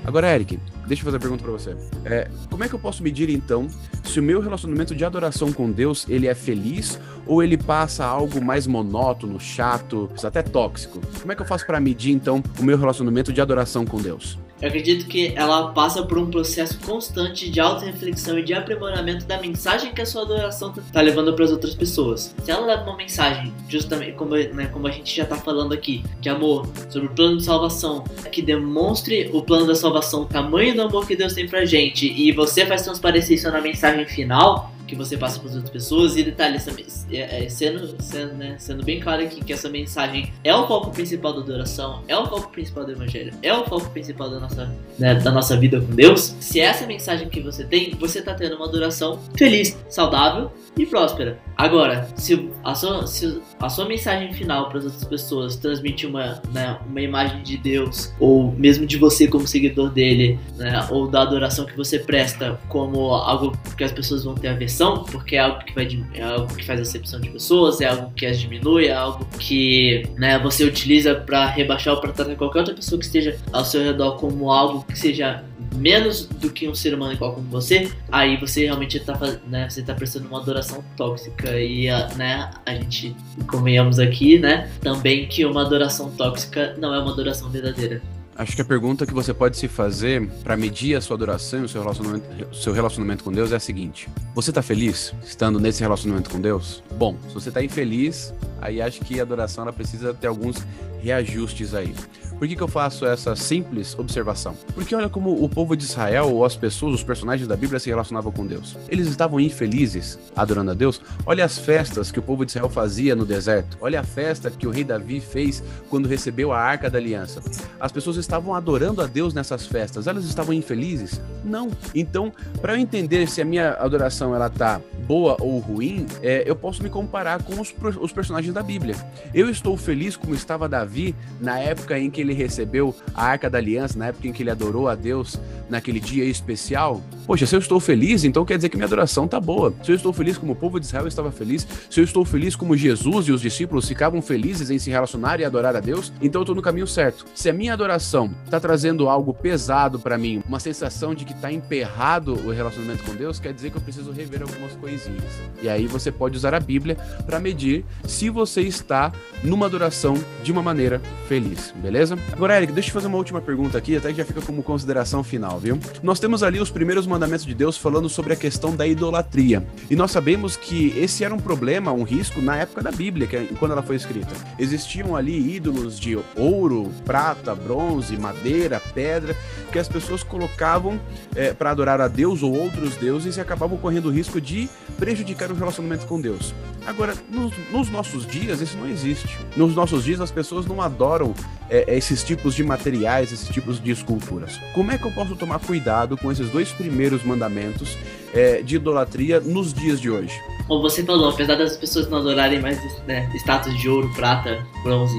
Agora, 0.06 0.32
Eric, 0.32 0.60
deixa 0.91 1.03
eu 1.03 1.05
fazer 1.05 1.15
uma 1.15 1.21
pergunta 1.21 1.43
para 1.43 1.53
você. 1.53 1.75
É, 2.03 2.29
como 2.50 2.63
é 2.65 2.67
que 2.67 2.75
eu 2.75 2.79
posso 2.79 3.01
medir 3.01 3.29
então 3.29 3.67
se 4.03 4.19
o 4.19 4.24
meu 4.24 4.41
relacionamento 4.41 4.93
de 4.93 5.05
adoração 5.05 5.53
com 5.53 5.71
Deus 5.71 6.05
ele 6.10 6.27
é 6.27 6.36
feliz 6.36 7.00
ou 7.25 7.41
ele 7.41 7.57
passa 7.57 8.03
algo 8.05 8.43
mais 8.43 8.67
monótono, 8.67 9.39
chato, 9.39 10.10
até 10.21 10.41
tóxico? 10.41 11.00
Como 11.21 11.31
é 11.31 11.36
que 11.36 11.41
eu 11.41 11.45
faço 11.45 11.65
para 11.65 11.79
medir 11.79 12.12
então 12.12 12.43
o 12.60 12.63
meu 12.63 12.77
relacionamento 12.77 13.31
de 13.31 13.39
adoração 13.39 13.86
com 13.86 14.01
Deus? 14.01 14.38
Eu 14.62 14.67
acredito 14.67 15.07
que 15.07 15.33
ela 15.36 15.71
passa 15.71 16.03
por 16.03 16.19
um 16.19 16.29
processo 16.29 16.79
constante 16.81 17.50
de 17.50 17.60
auto-reflexão 17.60 18.38
e 18.38 18.43
de 18.43 18.53
aprimoramento 18.53 19.25
da 19.25 19.41
mensagem 19.41 19.91
que 19.91 20.01
a 20.01 20.05
sua 20.05 20.21
adoração 20.21 20.71
está 20.77 21.01
levando 21.01 21.33
para 21.33 21.45
as 21.45 21.51
outras 21.51 21.74
pessoas. 21.74 22.36
Se 22.43 22.51
ela 22.51 22.67
leva 22.67 22.83
uma 22.83 22.95
mensagem, 22.95 23.51
justamente 23.67 24.12
como, 24.12 24.36
né, 24.36 24.67
como 24.67 24.86
a 24.86 24.91
gente 24.91 25.15
já 25.15 25.24
está 25.24 25.36
falando 25.36 25.74
aqui, 25.74 26.03
de 26.19 26.29
amor, 26.29 26.67
sobre 26.91 27.07
o 27.07 27.12
plano 27.12 27.38
de 27.38 27.43
salvação, 27.43 28.03
que 28.31 28.43
demonstre 28.43 29.31
o 29.33 29.41
plano 29.41 29.65
da 29.65 29.74
salvação, 29.74 30.21
o 30.21 30.25
tamanho 30.25 30.75
do 30.82 30.88
amor 30.88 31.08
que 31.08 31.16
Deus 31.16 31.34
tem 31.34 31.48
pra 31.48 31.66
gente, 31.66 32.08
e 32.08 32.32
você 32.32 32.66
faz 32.66 32.82
transparecer 32.84 33.38
isso 33.38 33.52
na 33.52 33.62
mensagem 33.62 34.06
final, 34.06 34.74
que 34.91 34.95
você 34.95 35.15
passa 35.15 35.39
para 35.39 35.50
as 35.50 35.55
outras 35.55 35.71
pessoas. 35.71 36.17
E 36.17 36.24
detalhe, 36.24 36.57
essa, 36.57 36.69
é, 37.12 37.45
é, 37.45 37.50
sendo, 37.50 37.95
sendo, 38.01 38.33
né, 38.33 38.55
sendo 38.60 38.83
bem 38.83 39.00
claro 39.00 39.24
aqui 39.24 39.41
que 39.41 39.53
essa 39.53 39.69
mensagem 39.69 40.33
é 40.43 40.53
o 40.53 40.67
foco 40.67 40.91
principal 40.91 41.33
da 41.33 41.39
adoração, 41.39 42.03
é 42.10 42.17
o 42.17 42.25
foco 42.25 42.51
principal 42.51 42.83
do 42.86 42.91
evangelho, 42.91 43.33
é 43.41 43.53
o 43.53 43.63
foco 43.63 43.89
principal 43.89 44.29
da 44.29 44.41
nossa, 44.41 44.75
né, 45.00 45.15
da 45.15 45.31
nossa 45.31 45.55
vida 45.55 45.79
com 45.79 45.95
Deus. 45.95 46.36
Se 46.41 46.60
é 46.60 46.65
essa 46.65 46.86
mensagem 46.86 47.29
que 47.29 47.39
você 47.39 47.63
tem, 47.63 47.91
você 47.91 48.19
está 48.19 48.33
tendo 48.33 48.57
uma 48.57 48.65
adoração 48.65 49.17
feliz, 49.38 49.77
saudável 49.88 50.51
e 50.77 50.86
próspera. 50.86 51.39
Agora, 51.58 52.08
se 52.15 52.49
a 52.63 52.75
sua, 52.75 53.08
se 53.08 53.41
a 53.60 53.69
sua 53.69 53.86
mensagem 53.86 54.34
final 54.34 54.67
para 54.67 54.80
as 54.80 54.86
outras 54.86 55.06
pessoas 55.06 55.56
transmite 55.56 56.06
uma, 56.06 56.41
né, 56.54 56.77
uma 56.86 57.01
imagem 57.01 57.43
de 57.43 57.56
Deus, 57.58 58.13
ou 58.19 58.51
mesmo 58.51 58.86
de 58.86 58.97
você 58.97 59.27
como 59.27 59.47
seguidor 59.47 59.89
dele, 59.89 60.38
né, 60.58 60.86
ou 60.89 61.08
da 61.08 61.21
adoração 61.21 61.65
que 61.65 61.77
você 61.77 61.99
presta 61.99 62.60
como 62.67 63.13
algo 63.13 63.58
que 63.77 63.84
as 63.84 63.91
pessoas 63.91 64.23
vão 64.23 64.36
ter 64.36 64.49
aversão, 64.49 64.81
porque 65.06 65.36
é 65.36 65.39
algo 65.39 65.63
que, 65.63 65.74
vai, 65.74 65.88
é 66.13 66.24
algo 66.24 66.56
que 66.56 66.65
faz 66.65 66.80
acepção 66.80 67.20
de 67.20 67.30
pessoas, 67.30 67.82
é 67.82 67.86
algo 67.86 68.12
que 68.13 68.26
as 68.26 68.39
diminui, 68.39 68.88
é 68.88 68.94
algo 68.94 69.26
que 69.38 70.04
né, 70.17 70.39
você 70.39 70.63
utiliza 70.63 71.15
para 71.15 71.46
rebaixar 71.48 71.94
ou 71.94 72.02
para 72.02 72.12
tratar 72.12 72.36
qualquer 72.36 72.60
outra 72.60 72.74
pessoa 72.74 73.00
que 73.00 73.06
esteja 73.06 73.38
ao 73.54 73.63
seu 73.63 73.84
redor 73.84 74.17
como 74.17 74.52
algo 74.52 74.84
que 74.86 74.98
seja 74.98 75.44
menos 75.76 76.26
do 76.26 76.52
que 76.52 76.67
um 76.67 76.76
ser 76.76 76.94
humano 76.94 77.13
igual 77.13 77.34
como 77.34 77.48
você, 77.48 77.91
aí 78.12 78.38
você 78.38 78.65
realmente 78.65 78.98
está 78.98 79.17
né, 79.48 79.70
você 79.70 79.82
tá 79.82 79.94
prestando 79.94 80.28
uma 80.28 80.41
adoração 80.41 80.84
tóxica 80.98 81.60
e 81.60 81.88
né, 82.17 82.50
a 82.65 82.74
gente 82.74 83.15
convenhamos 83.48 84.00
aqui, 84.00 84.39
né, 84.39 84.70
também 84.82 85.28
que 85.28 85.46
uma 85.46 85.62
adoração 85.62 86.12
tóxica 86.12 86.76
não 86.78 86.94
é 86.94 87.00
uma 87.00 87.12
adoração 87.12 87.50
verdadeira. 87.50 88.02
Acho 88.36 88.56
que 88.56 88.62
a 88.62 88.65
pergunta 88.65 89.06
que 89.06 89.13
você 89.13 89.34
pode 89.34 89.58
se 89.58 89.67
fazer 89.67 90.28
para 90.44 90.56
medir 90.56 90.96
a 90.96 91.02
sua 91.02 91.15
adoração 91.15 91.62
e 91.62 91.65
o 91.65 91.70
seu 91.70 91.82
relacionamento, 91.82 92.56
seu 92.56 92.74
relacionamento 92.74 93.24
com 93.24 93.32
Deus 93.32 93.52
é 93.52 93.58
a 93.58 93.60
seguinte: 93.60 94.08
Você 94.34 94.52
está 94.52 94.62
feliz 94.62 95.13
estando 95.24 95.60
nesse 95.60 95.82
relacionamento 95.82 96.30
com 96.30 96.39
Deus? 96.39 96.82
Bom, 96.98 97.17
se 97.28 97.34
você 97.34 97.50
está 97.50 97.63
infeliz, 97.63 98.34
aí 98.62 98.82
acho 98.82 99.02
que 99.02 99.20
a 99.20 99.24
adoração 99.24 99.63
ela 99.63 99.74
precisa 99.74 100.13
ter 100.13 100.28
alguns 100.28 100.65
reajustes 101.02 101.74
aí. 101.74 101.94
Por 102.41 102.47
que, 102.47 102.56
que 102.56 102.63
eu 102.63 102.67
faço 102.67 103.06
essa 103.06 103.36
simples 103.36 103.95
observação? 103.99 104.56
Porque 104.73 104.95
olha 104.95 105.08
como 105.08 105.43
o 105.43 105.47
povo 105.47 105.77
de 105.77 105.84
Israel, 105.84 106.34
ou 106.34 106.43
as 106.43 106.56
pessoas, 106.56 106.95
os 106.95 107.04
personagens 107.04 107.47
da 107.47 107.56
Bíblia 107.56 107.80
se 107.80 107.88
relacionavam 107.88 108.32
com 108.32 108.47
Deus. 108.47 108.75
Eles 108.89 109.06
estavam 109.06 109.39
infelizes 109.39 110.17
adorando 110.36 110.71
a 110.71 110.73
Deus. 110.73 110.99
Olha 111.23 111.45
as 111.45 111.60
festas 111.60 112.12
que 112.12 112.17
o 112.17 112.21
povo 112.23 112.43
de 112.43 112.49
Israel 112.49 112.67
fazia 112.67 113.15
no 113.15 113.27
deserto. 113.27 113.77
Olha 113.80 113.99
a 113.99 114.04
festa 114.04 114.49
que 114.49 114.65
o 114.65 114.71
rei 114.71 114.84
Davi 114.84 115.21
fez 115.21 115.63
quando 115.88 116.10
recebeu 116.10 116.51
a 116.51 116.58
arca 116.58 116.89
da 116.89 116.97
aliança. 116.97 117.43
As 117.80 117.91
pessoas 117.91 118.17
estavam 118.17 118.56
adorando 118.56 119.04
a 119.04 119.06
Deus 119.06 119.36
nessas 119.36 119.67
festas. 119.67 120.08
Elas 120.08 120.25
estavam 120.25 120.51
infelizes? 120.51 121.21
Não. 121.45 121.69
Então, 121.93 122.34
para 122.60 122.73
eu 122.73 122.77
entender 122.80 123.27
se 123.27 123.39
a 123.39 123.45
minha 123.45 123.73
adoração 123.73 124.34
ela 124.34 124.49
tá 124.49 124.82
boa 125.06 125.38
ou 125.39 125.60
ruim, 125.60 126.08
é, 126.23 126.43
eu 126.47 126.56
posso 126.56 126.82
me 126.82 126.89
comparar 126.89 127.43
com 127.43 127.62
os, 127.62 127.71
os 127.99 128.12
personagens 128.12 128.51
da 128.51 128.63
Bíblia. 128.63 128.95
Eu 129.32 129.47
estou 129.47 129.77
feliz 129.77 130.15
como 130.17 130.34
estava 130.34 130.67
Davi 130.67 131.13
na 131.39 131.60
época 131.60 131.99
em 131.99 132.10
que 132.10 132.19
ele 132.21 132.31
ele 132.32 132.34
recebeu 132.34 132.96
a 133.13 133.26
Arca 133.26 133.50
da 133.50 133.58
Aliança, 133.58 134.00
na 134.00 134.08
época 134.08 134.28
em 134.28 134.32
que 134.32 134.41
ele 134.41 134.50
adorou 134.50 134.88
a 134.88 134.96
Deus 134.96 135.38
naquele 135.70 136.00
dia 136.00 136.26
especial, 136.26 137.02
poxa, 137.26 137.46
se 137.46 137.56
eu 137.56 137.60
estou 137.60 137.80
feliz, 137.80 138.24
então 138.24 138.44
quer 138.44 138.58
dizer 138.58 138.70
que 138.70 138.76
minha 138.76 138.86
adoração 138.86 139.28
tá 139.28 139.39
boa. 139.39 139.74
Se 139.84 139.91
eu 139.91 139.96
estou 139.96 140.12
feliz 140.12 140.38
como 140.38 140.52
o 140.52 140.56
povo 140.56 140.80
de 140.80 140.86
Israel 140.86 141.08
estava 141.08 141.32
feliz, 141.32 141.65
se 141.89 142.00
eu 142.00 142.04
estou 142.04 142.26
feliz 142.26 142.56
como 142.56 142.76
Jesus 142.76 143.28
e 143.28 143.32
os 143.32 143.41
discípulos 143.41 143.88
ficavam 143.88 144.22
felizes 144.22 144.70
em 144.70 144.78
se 144.78 144.89
relacionar 144.89 145.39
e 145.39 145.46
adorar 145.46 145.76
a 145.76 145.80
Deus, 145.80 146.12
então 146.22 146.41
eu 146.41 146.44
estou 146.44 146.56
no 146.56 146.62
caminho 146.62 146.88
certo. 146.88 147.26
Se 147.34 147.50
a 147.50 147.54
minha 147.54 147.74
adoração 147.74 148.30
está 148.44 148.60
trazendo 148.60 149.08
algo 149.08 149.34
pesado 149.34 149.98
para 149.98 150.17
mim, 150.17 150.44
uma 150.46 150.60
sensação 150.60 151.15
de 151.15 151.24
que 151.24 151.34
está 151.34 151.52
emperrado 151.52 152.34
o 152.34 152.52
relacionamento 152.52 153.04
com 153.04 153.15
Deus, 153.15 153.39
quer 153.39 153.54
dizer 153.54 153.72
que 153.72 153.78
eu 153.78 153.82
preciso 153.82 154.12
rever 154.12 154.41
algumas 154.41 154.74
coisinhas. 154.74 155.24
E 155.62 155.70
aí 155.70 155.88
você 155.88 156.12
pode 156.12 156.36
usar 156.36 156.54
a 156.54 156.60
Bíblia 156.60 156.98
para 157.26 157.39
medir 157.39 157.86
se 158.06 158.30
você 158.30 158.62
está 158.62 159.12
numa 159.41 159.67
adoração 159.67 160.15
de 160.44 160.52
uma 160.52 160.62
maneira 160.62 161.02
feliz, 161.30 161.74
beleza? 161.82 162.17
Agora, 162.31 162.57
Eric, 162.57 162.73
deixa 162.73 162.89
eu 162.89 162.93
fazer 162.93 163.07
uma 163.07 163.17
última 163.17 163.39
pergunta 163.39 163.77
aqui, 163.77 163.95
até 163.95 164.10
que 164.10 164.17
já 164.17 164.25
fica 164.25 164.41
como 164.41 164.63
consideração 164.63 165.23
final, 165.23 165.60
viu? 165.60 165.77
Nós 166.01 166.19
temos 166.19 166.41
ali 166.41 166.60
os 166.60 166.71
primeiros 166.71 167.05
mandamentos 167.05 167.45
de 167.45 167.53
Deus 167.53 167.77
falando 167.77 168.10
sobre 168.10 168.34
a 168.34 168.36
questão 168.36 168.75
da 168.75 168.88
idolatria. 168.88 169.63
E 169.89 169.95
nós 169.95 170.12
sabemos 170.12 170.55
que 170.55 170.97
esse 170.97 171.23
era 171.23 171.34
um 171.34 171.39
problema, 171.39 171.91
um 171.91 172.03
risco 172.03 172.41
na 172.41 172.57
época 172.57 172.81
da 172.81 172.91
Bíblia, 172.91 173.27
que, 173.27 173.36
é 173.36 173.47
quando 173.60 173.71
ela 173.71 173.84
foi 173.84 173.95
escrita. 173.95 174.34
Existiam 174.57 175.15
ali 175.15 175.55
ídolos 175.55 175.99
de 175.99 176.17
ouro, 176.36 176.91
prata, 177.05 177.53
bronze, 177.53 178.17
madeira, 178.17 178.81
pedra, 178.93 179.36
que 179.71 179.77
as 179.77 179.88
pessoas 179.88 180.23
colocavam 180.23 180.99
é, 181.36 181.53
para 181.53 181.71
adorar 181.71 182.01
a 182.01 182.07
Deus 182.07 182.41
ou 182.41 182.57
outros 182.57 182.95
deuses 182.95 183.38
e 183.38 183.41
acabavam 183.41 183.77
correndo 183.77 184.07
o 184.07 184.12
risco 184.12 184.41
de 184.41 184.69
prejudicar 184.97 185.51
o 185.51 185.55
relacionamento 185.55 186.05
com 186.07 186.19
Deus. 186.19 186.53
Agora, 186.86 187.13
nos, 187.29 187.53
nos, 187.71 187.89
nossos 187.89 188.25
dias, 188.25 188.62
isso 188.62 188.77
não 188.77 188.88
existe. 188.88 189.38
Nos 189.55 189.75
nossos 189.75 190.03
dias, 190.03 190.19
as 190.19 190.31
pessoas 190.31 190.65
não 190.65 190.81
adoram 190.81 191.34
é, 191.71 191.95
esses 191.95 192.21
tipos 192.21 192.53
de 192.53 192.63
materiais, 192.63 193.31
esses 193.31 193.47
tipos 193.47 193.81
de 193.81 193.91
esculturas. 193.91 194.60
Como 194.73 194.91
é 194.91 194.97
que 194.97 195.05
eu 195.05 195.12
posso 195.12 195.36
tomar 195.38 195.60
cuidado 195.60 196.17
com 196.17 196.29
esses 196.29 196.49
dois 196.49 196.69
primeiros 196.71 197.23
mandamentos 197.23 197.97
é, 198.34 198.62
de 198.62 198.75
idolatria 198.75 199.39
nos 199.39 199.73
dias 199.73 199.99
de 199.99 200.12
hoje? 200.12 200.38
Como 200.67 200.81
você 200.81 201.03
falou, 201.03 201.29
apesar 201.29 201.55
das 201.55 201.77
pessoas 201.77 202.10
não 202.10 202.17
adorarem 202.17 202.60
mais 202.60 202.77
né, 203.07 203.31
status 203.36 203.75
de 203.79 203.88
ouro, 203.89 204.13
prata, 204.13 204.65
bronze, 204.84 205.17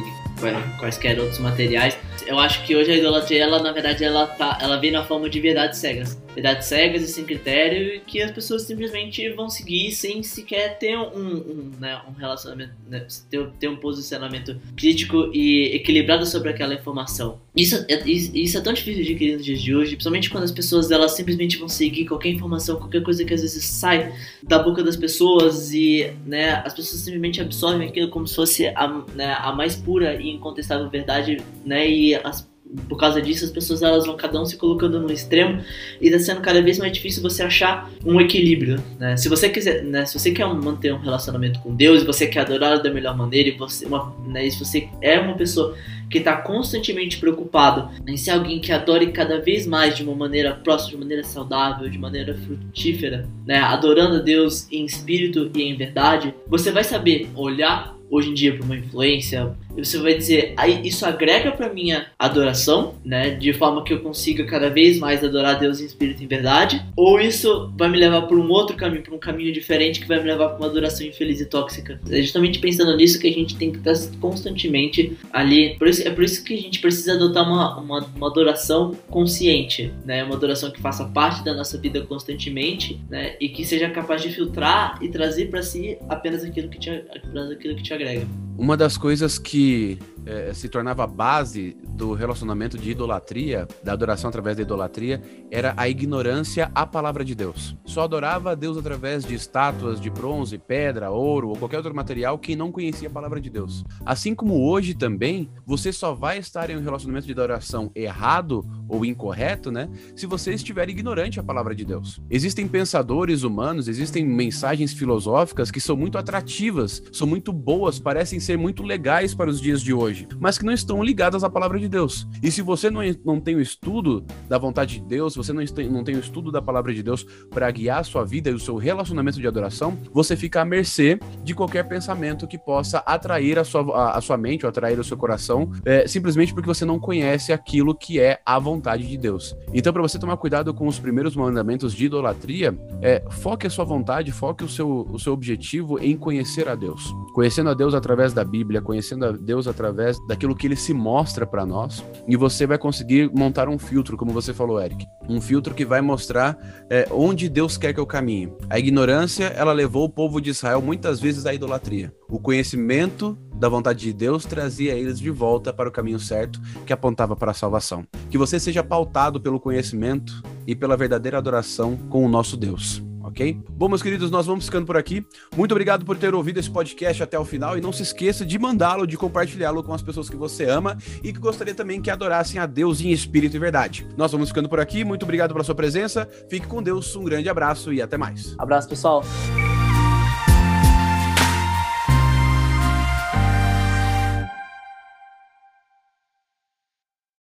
quaisquer 0.79 1.19
outros 1.19 1.39
materiais, 1.39 1.97
eu 2.27 2.39
acho 2.39 2.65
que 2.65 2.75
hoje 2.75 2.91
a 2.91 2.97
idolatria, 2.97 3.45
ela, 3.45 3.63
na 3.63 3.73
verdade, 3.73 4.05
ela, 4.05 4.27
tá, 4.27 4.59
ela 4.61 4.77
vem 4.77 4.91
na 4.91 5.05
forma 5.05 5.29
de 5.29 5.41
verdades 5.41 5.79
cegas 5.79 6.23
verdades 6.35 6.67
cegas 6.67 7.03
e 7.03 7.09
sem 7.09 7.25
critério 7.25 8.01
que 8.07 8.21
as 8.23 8.31
pessoas 8.31 8.63
simplesmente 8.63 9.29
vão 9.31 9.49
seguir 9.49 9.93
sem 9.93 10.23
sequer 10.23 10.79
ter 10.79 10.97
um, 10.97 11.37
um, 11.37 11.71
né, 11.79 12.01
um 12.09 12.13
relacionamento, 12.13 12.73
né, 12.89 13.07
ter, 13.31 13.47
ter, 13.59 13.69
um 13.69 13.77
posicionamento 13.77 14.59
crítico 14.77 15.31
e 15.33 15.77
equilibrado 15.77 16.25
sobre 16.27 16.51
aquela 16.51 16.75
informação. 16.75 17.41
Isso 17.55 17.85
é, 17.89 18.09
isso 18.09 18.57
é 18.57 18.61
tão 18.61 18.73
difícil 18.73 19.05
de 19.05 19.11
adquirir 19.11 19.37
nos 19.37 19.45
dias 19.45 19.61
de 19.61 19.75
hoje, 19.75 19.91
principalmente 19.91 20.31
quando 20.31 20.45
as 20.45 20.51
pessoas 20.51 20.91
elas 20.91 21.13
simplesmente 21.13 21.59
vão 21.59 21.69
seguir 21.69 22.07
qualquer 22.07 22.31
informação, 22.31 22.77
qualquer 22.77 23.03
coisa 23.03 23.25
que 23.25 23.35
às 23.35 23.43
vezes 23.43 23.65
sai 23.65 24.13
da 24.43 24.59
boca 24.59 24.83
das 24.83 24.97
pessoas 24.97 25.73
e 25.73 26.13
né, 26.25 26.63
as 26.65 26.73
pessoas 26.73 27.03
simplesmente 27.03 27.41
absorvem 27.41 27.89
aquilo 27.89 28.09
como 28.09 28.27
se 28.27 28.35
fosse 28.35 28.67
a, 28.69 28.89
né, 29.15 29.37
a 29.39 29.53
mais 29.53 29.77
pura 29.77 30.21
e 30.21 30.31
incontestável 30.31 30.89
verdade, 30.89 31.43
né, 31.65 31.89
e 31.89 32.12
as 32.15 32.51
por 32.89 32.97
causa 32.97 33.21
disso, 33.21 33.45
as 33.45 33.51
pessoas 33.51 33.83
elas 33.83 34.07
vão 34.07 34.17
cada 34.17 34.41
um 34.41 34.45
se 34.45 34.57
colocando 34.57 35.01
no 35.01 35.13
extremo 35.13 35.63
e 36.01 36.07
está 36.07 36.19
sendo 36.19 36.41
cada 36.41 36.63
vez 36.63 36.79
mais 36.79 36.93
difícil 36.93 37.23
você 37.23 37.43
achar 37.43 37.91
um 38.05 38.21
equilíbrio. 38.21 38.83
Né? 38.99 39.17
Se 39.17 39.29
você 39.29 39.49
quiser, 39.49 39.83
né, 39.85 40.07
se 40.07 40.19
você 40.19 40.31
quer 40.31 40.47
manter 40.47 40.93
um 40.93 40.99
relacionamento 40.99 41.61
com 41.61 41.75
Deus, 41.75 42.03
você 42.03 42.27
quer 42.27 42.41
adorá-lo 42.41 42.83
da 42.83 42.91
melhor 42.91 43.17
maneira, 43.17 43.49
e 43.49 43.53
você, 43.53 43.85
uma, 43.85 44.15
né, 44.27 44.49
se 44.49 44.59
você 44.59 44.89
é 45.01 45.19
uma 45.19 45.35
pessoa 45.35 45.77
que 46.11 46.19
está 46.19 46.37
constantemente 46.37 47.19
preocupado 47.19 47.91
em 48.07 48.17
ser 48.17 48.33
alguém 48.33 48.61
que 48.61 48.71
adore 48.71 49.13
cada 49.13 49.41
vez 49.41 49.67
mais 49.67 49.97
de 49.97 50.03
uma 50.03 50.15
maneira 50.15 50.55
próxima, 50.55 50.93
de 50.93 50.97
maneira 50.99 51.25
saudável, 51.25 51.89
de 51.89 51.99
maneira 51.99 52.35
frutífera, 52.35 53.29
né, 53.47 53.59
adorando 53.59 54.17
a 54.17 54.21
Deus 54.21 54.71
em 54.71 54.85
espírito 54.85 55.51
e 55.55 55.63
em 55.63 55.77
verdade, 55.77 56.35
você 56.49 56.71
vai 56.71 56.85
saber 56.85 57.29
olhar 57.35 57.97
hoje 58.13 58.29
em 58.29 58.35
dia 58.35 58.55
para 58.55 58.63
uma 58.63 58.77
influência, 58.77 59.57
você 59.77 59.99
vai 59.99 60.15
dizer, 60.15 60.55
isso 60.85 61.05
agrega 61.07 61.53
para 61.53 61.73
minha 61.73 62.07
adoração, 62.19 62.95
né, 63.05 63.31
de 63.31 63.53
forma 63.53 63.85
que 63.85 63.93
eu 63.93 64.01
consiga 64.01 64.45
cada 64.45 64.69
vez 64.69 64.99
mais 64.99 65.25
adorar 65.25 65.59
Deus 65.59 65.81
em 65.81 65.87
espírito 65.87 66.23
e 66.23 66.25
em 66.25 66.29
verdade, 66.29 66.83
ou 66.97 67.21
isso 67.21 67.73
vai 67.77 67.89
me 67.89 67.99
levar 67.99 68.23
por 68.23 68.39
um 68.39 68.49
outro 68.51 68.77
caminho, 68.77 69.03
por 69.03 69.15
um 69.15 69.19
caminho 69.19 69.53
diferente 69.53 70.01
que 70.01 70.09
vai 70.09 70.19
me 70.19 70.25
levar 70.25 70.51
para 70.51 70.59
uma 70.59 70.67
adoração 70.67 71.07
infeliz 71.07 71.41
e 71.41 71.47
tóxica. 71.47 72.01
É 72.11 72.21
justamente 72.21 72.59
pensando 72.59 72.97
nisso 72.97 73.19
que 73.19 73.29
a 73.29 73.33
gente 73.33 73.57
tem 73.57 73.73
que 73.73 73.79
estar 73.79 73.95
constantemente 74.21 75.17
ali. 75.33 75.77
Por 75.79 75.89
isso, 75.89 76.07
é 76.07 76.11
por 76.11 76.25
isso 76.25 76.45
que 76.45 76.55
a 76.55 76.61
gente 76.61 76.81
precisa 76.81 77.15
adotar 77.15 77.47
uma, 77.49 77.79
uma, 77.79 78.07
uma 78.15 78.29
adoração 78.29 78.95
consciente, 79.09 79.93
né, 80.05 80.25
uma 80.25 80.35
adoração 80.35 80.71
que 80.71 80.81
faça 80.81 81.05
parte 81.05 81.45
da 81.45 81.55
nossa 81.55 81.79
vida 81.79 82.01
constantemente, 82.03 83.01
né, 83.09 83.37
e 83.41 83.49
que 83.49 83.65
seja 83.65 83.89
capaz 83.91 84.23
de 84.23 84.31
filtrar 84.31 84.99
e 85.01 85.09
trazer 85.09 85.47
para 85.47 85.63
si 85.63 85.99
apenas 86.09 86.45
aquilo 86.45 86.69
que 86.69 86.79
te, 86.79 86.91
apenas 86.91 87.51
aquilo 87.51 87.75
que 87.75 87.83
te 87.83 87.95
agrega. 87.95 88.27
Uma 88.63 88.77
das 88.77 88.97
coisas 88.97 89.41
que 89.41 89.99
é, 90.25 90.55
se 90.55 90.69
tornava 90.69 91.05
base 91.05 91.77
do 91.95 92.13
relacionamento 92.15 92.77
de 92.77 92.91
idolatria, 92.91 93.69
da 93.83 93.93
adoração 93.93 94.29
através 94.29 94.57
da 94.57 94.63
idolatria, 94.63 95.23
era 95.51 95.75
a 95.77 95.89
ignorância 95.89 96.71
à 96.75 96.87
palavra 96.87 97.25
de 97.25 97.35
Deus. 97.35 97.77
Só 97.85 98.03
adorava 98.03 98.53
a 98.53 98.55
Deus 98.55 98.77
através 98.77 99.25
de 99.25 99.35
estátuas 99.35 100.01
de 100.01 100.11
bronze, 100.11 100.59
pedra, 100.59 101.11
ouro 101.11 101.51
ou 101.51 101.57
qualquer 101.57 101.77
outro 101.77 101.95
material 101.95 102.39
que 102.39 102.57
não 102.57 102.73
conhecia 102.73 103.09
a 103.09 103.13
palavra 103.13 103.41
de 103.41 103.51
Deus. 103.51 103.85
Assim 104.05 104.35
como 104.35 104.69
hoje 104.69 104.95
também, 104.95 105.49
você 105.65 105.93
só 105.93 106.15
vai 106.15 106.39
estar 106.39 106.71
em 106.71 106.77
um 106.77 106.83
relacionamento 106.83 107.27
de 107.27 107.33
adoração 107.33 107.91
errado 107.95 108.65
ou 108.89 109.05
incorreto, 109.05 109.71
né, 109.71 109.89
se 110.15 110.27
você 110.27 110.53
estiver 110.53 110.89
ignorante 110.89 111.41
à 111.41 111.43
palavra 111.43 111.75
de 111.75 111.85
Deus. 111.85 112.21
Existem 112.29 112.69
pensadores 112.69 113.43
humanos, 113.43 113.89
existem 113.89 114.25
mensagens 114.25 114.93
filosóficas 114.93 115.71
que 115.71 115.81
são 115.81 115.97
muito 115.97 116.19
atrativas, 116.19 117.03
são 117.13 117.27
muito 117.27 117.53
boas, 117.53 117.99
parecem 117.99 118.39
ser 118.39 118.59
muito 118.59 118.83
legais 118.83 119.35
para 119.35 119.49
os 119.49 119.61
dias 119.61 119.81
de 119.81 119.95
hoje 119.95 120.29
mas 120.39 120.59
que 120.59 120.65
não 120.65 120.73
estão 120.73 121.03
ligadas 121.03 121.45
à 121.45 121.51
palavra 121.51 121.79
de 121.79 121.82
Deus. 121.89 122.27
E 122.43 122.51
se 122.51 122.63
você 122.63 122.91
não, 122.91 123.01
não 123.25 123.41
tem 123.41 123.57
o 123.57 123.61
estudo 123.61 124.25
da 124.49 124.59
vontade 124.59 125.01
de 125.01 125.07
Deus, 125.07 125.37
você 125.37 125.53
não 125.53 125.65
tem, 125.65 125.89
não 125.89 126.05
tem 126.05 126.17
o 126.17 126.21
estudo 126.21 126.51
da 126.51 126.61
palavra 126.61 126.93
de 126.93 127.03
Deus 127.03 127.25
para 127.51 127.71
guiar 127.71 128.01
a 128.01 128.05
sua 128.05 128.25
vida 128.25 128.51
e 128.51 128.55
o 128.55 128.59
seu 128.59 128.77
relacionamento 128.77 129.41
de 129.41 129.47
adoração, 129.47 129.97
você 130.13 130.37
fica 130.37 130.61
à 130.61 130.65
mercê 130.65 131.19
de 131.43 131.55
qualquer 131.55 131.85
pensamento 131.85 132.47
que 132.47 132.59
possa 132.59 132.99
atrair 132.99 133.59
a 133.59 133.65
sua, 133.65 133.97
a, 133.97 134.19
a 134.19 134.21
sua 134.21 134.37
mente 134.37 134.65
ou 134.65 134.69
atrair 134.69 134.99
o 134.99 135.05
seu 135.05 135.17
coração, 135.17 135.71
é, 135.85 136.07
simplesmente 136.07 136.53
porque 136.53 136.69
você 136.69 136.85
não 136.85 136.99
conhece 136.99 137.53
aquilo 137.53 137.95
que 137.95 138.21
é 138.21 138.41
a 138.45 138.59
vontade 138.59 139.07
de 139.07 139.17
Deus. 139.17 139.57
Então, 139.73 139.93
para 139.93 140.03
você 140.03 140.19
tomar 140.19 140.37
cuidado 140.37 140.73
com 140.75 140.87
os 140.87 140.99
primeiros 140.99 141.37
mandamentos 141.37 141.93
de 141.95 142.07
idolatria, 142.07 142.77
é, 143.01 143.23
foque 143.31 143.67
a 143.67 143.71
sua 143.71 143.85
vontade, 143.85 144.33
foque 144.33 144.65
o 144.65 144.69
seu, 144.69 145.07
o 145.11 145.19
seu 145.19 145.33
objetivo 145.33 145.99
em 145.99 146.17
conhecer 146.17 146.69
a 146.69 146.75
Deus. 146.75 147.13
Conhecendo 147.35 147.71
a 147.71 147.75
Deus 147.75 147.95
através 147.95 148.33
da 148.33 148.45
Bíblia, 148.45 148.81
conhecendo 148.81 149.27
a 149.27 149.33
Deus 149.33 149.67
através 149.67 150.19
daquilo 150.27 150.55
que 150.55 150.67
ele 150.67 150.77
se 150.77 150.93
mostra 150.93 151.47
para 151.47 151.65
nós 151.73 152.05
e 152.29 152.37
você 152.37 152.67
vai 152.67 152.79
conseguir 152.79 153.31
montar 153.35 153.69
um 153.69 153.79
filtro, 153.79 154.17
como 154.17 154.31
você 154.31 154.53
falou, 154.55 154.81
Eric. 154.81 155.07
Um 155.29 155.41
filtro 155.41 155.75
que 155.75 155.85
vai 155.85 156.01
mostrar 156.01 156.57
é, 156.89 157.09
onde 157.11 157.49
Deus 157.49 157.77
quer 157.77 157.93
que 157.93 157.99
eu 157.99 158.07
caminhe. 158.07 158.53
A 158.69 158.79
ignorância, 158.79 159.47
ela 159.47 159.73
levou 159.73 160.05
o 160.05 160.09
povo 160.09 160.41
de 160.41 160.51
Israel 160.51 160.81
muitas 160.81 161.19
vezes 161.19 161.47
à 161.47 161.55
idolatria. 161.55 162.15
O 162.29 162.39
conhecimento 162.39 163.37
da 163.55 163.69
vontade 163.69 164.01
de 164.01 164.13
Deus 164.13 164.45
trazia 164.45 164.95
eles 164.95 165.19
de 165.19 165.31
volta 165.31 165.73
para 165.73 165.89
o 165.89 165.93
caminho 165.93 166.21
certo 166.21 166.61
que 166.87 166.93
apontava 166.93 167.35
para 167.35 167.51
a 167.51 167.55
salvação. 167.55 168.05
Que 168.31 168.39
você 168.39 168.61
seja 168.61 168.85
pautado 168.85 169.41
pelo 169.41 169.61
conhecimento 169.61 170.43
e 170.67 170.75
pela 170.75 170.97
verdadeira 170.97 171.39
adoração 171.39 171.97
com 172.09 172.25
o 172.25 172.29
nosso 172.29 172.57
Deus 172.57 173.03
ok? 173.33 173.59
Bom, 173.71 173.89
meus 173.89 174.03
queridos, 174.03 174.31
nós 174.31 174.47
vamos 174.47 174.67
ficando 174.67 174.87
por 174.87 174.97
aqui. 174.97 175.27
Muito 175.57 175.73
obrigado 175.73 176.05
por 176.05 176.17
ter 176.17 176.35
ouvido 176.35 176.61
esse 176.61 176.71
podcast 176.71 177.23
até 177.23 177.39
o 177.39 177.45
final 177.45 177.77
e 177.77 177.81
não 177.81 177.93
se 177.93 178.03
esqueça 178.03 178.45
de 178.45 178.59
mandá-lo, 178.59 179.07
de 179.07 179.17
compartilhá-lo 179.17 179.83
com 179.83 179.93
as 179.93 180.03
pessoas 180.03 180.29
que 180.29 180.37
você 180.37 180.65
ama 180.65 180.97
e 181.23 181.33
que 181.33 181.39
gostaria 181.41 181.75
também 181.75 182.01
que 182.01 182.11
adorassem 182.11 182.61
a 182.61 182.67
Deus 182.67 183.01
em 183.01 183.11
espírito 183.11 183.57
e 183.57 183.59
verdade. 183.59 184.07
Nós 184.17 184.31
vamos 184.31 184.49
ficando 184.49 184.69
por 184.69 184.79
aqui. 184.79 185.05
Muito 185.05 185.25
obrigado 185.25 185.53
pela 185.53 185.65
sua 185.65 185.75
presença. 185.75 186.29
Fique 186.49 186.67
com 186.67 186.83
Deus, 186.83 187.17
um 187.17 187.25
grande 187.25 187.49
abraço 187.49 187.93
e 187.93 188.01
até 188.01 188.17
mais. 188.17 188.55
Abraço, 188.59 188.89
pessoal. 188.89 189.25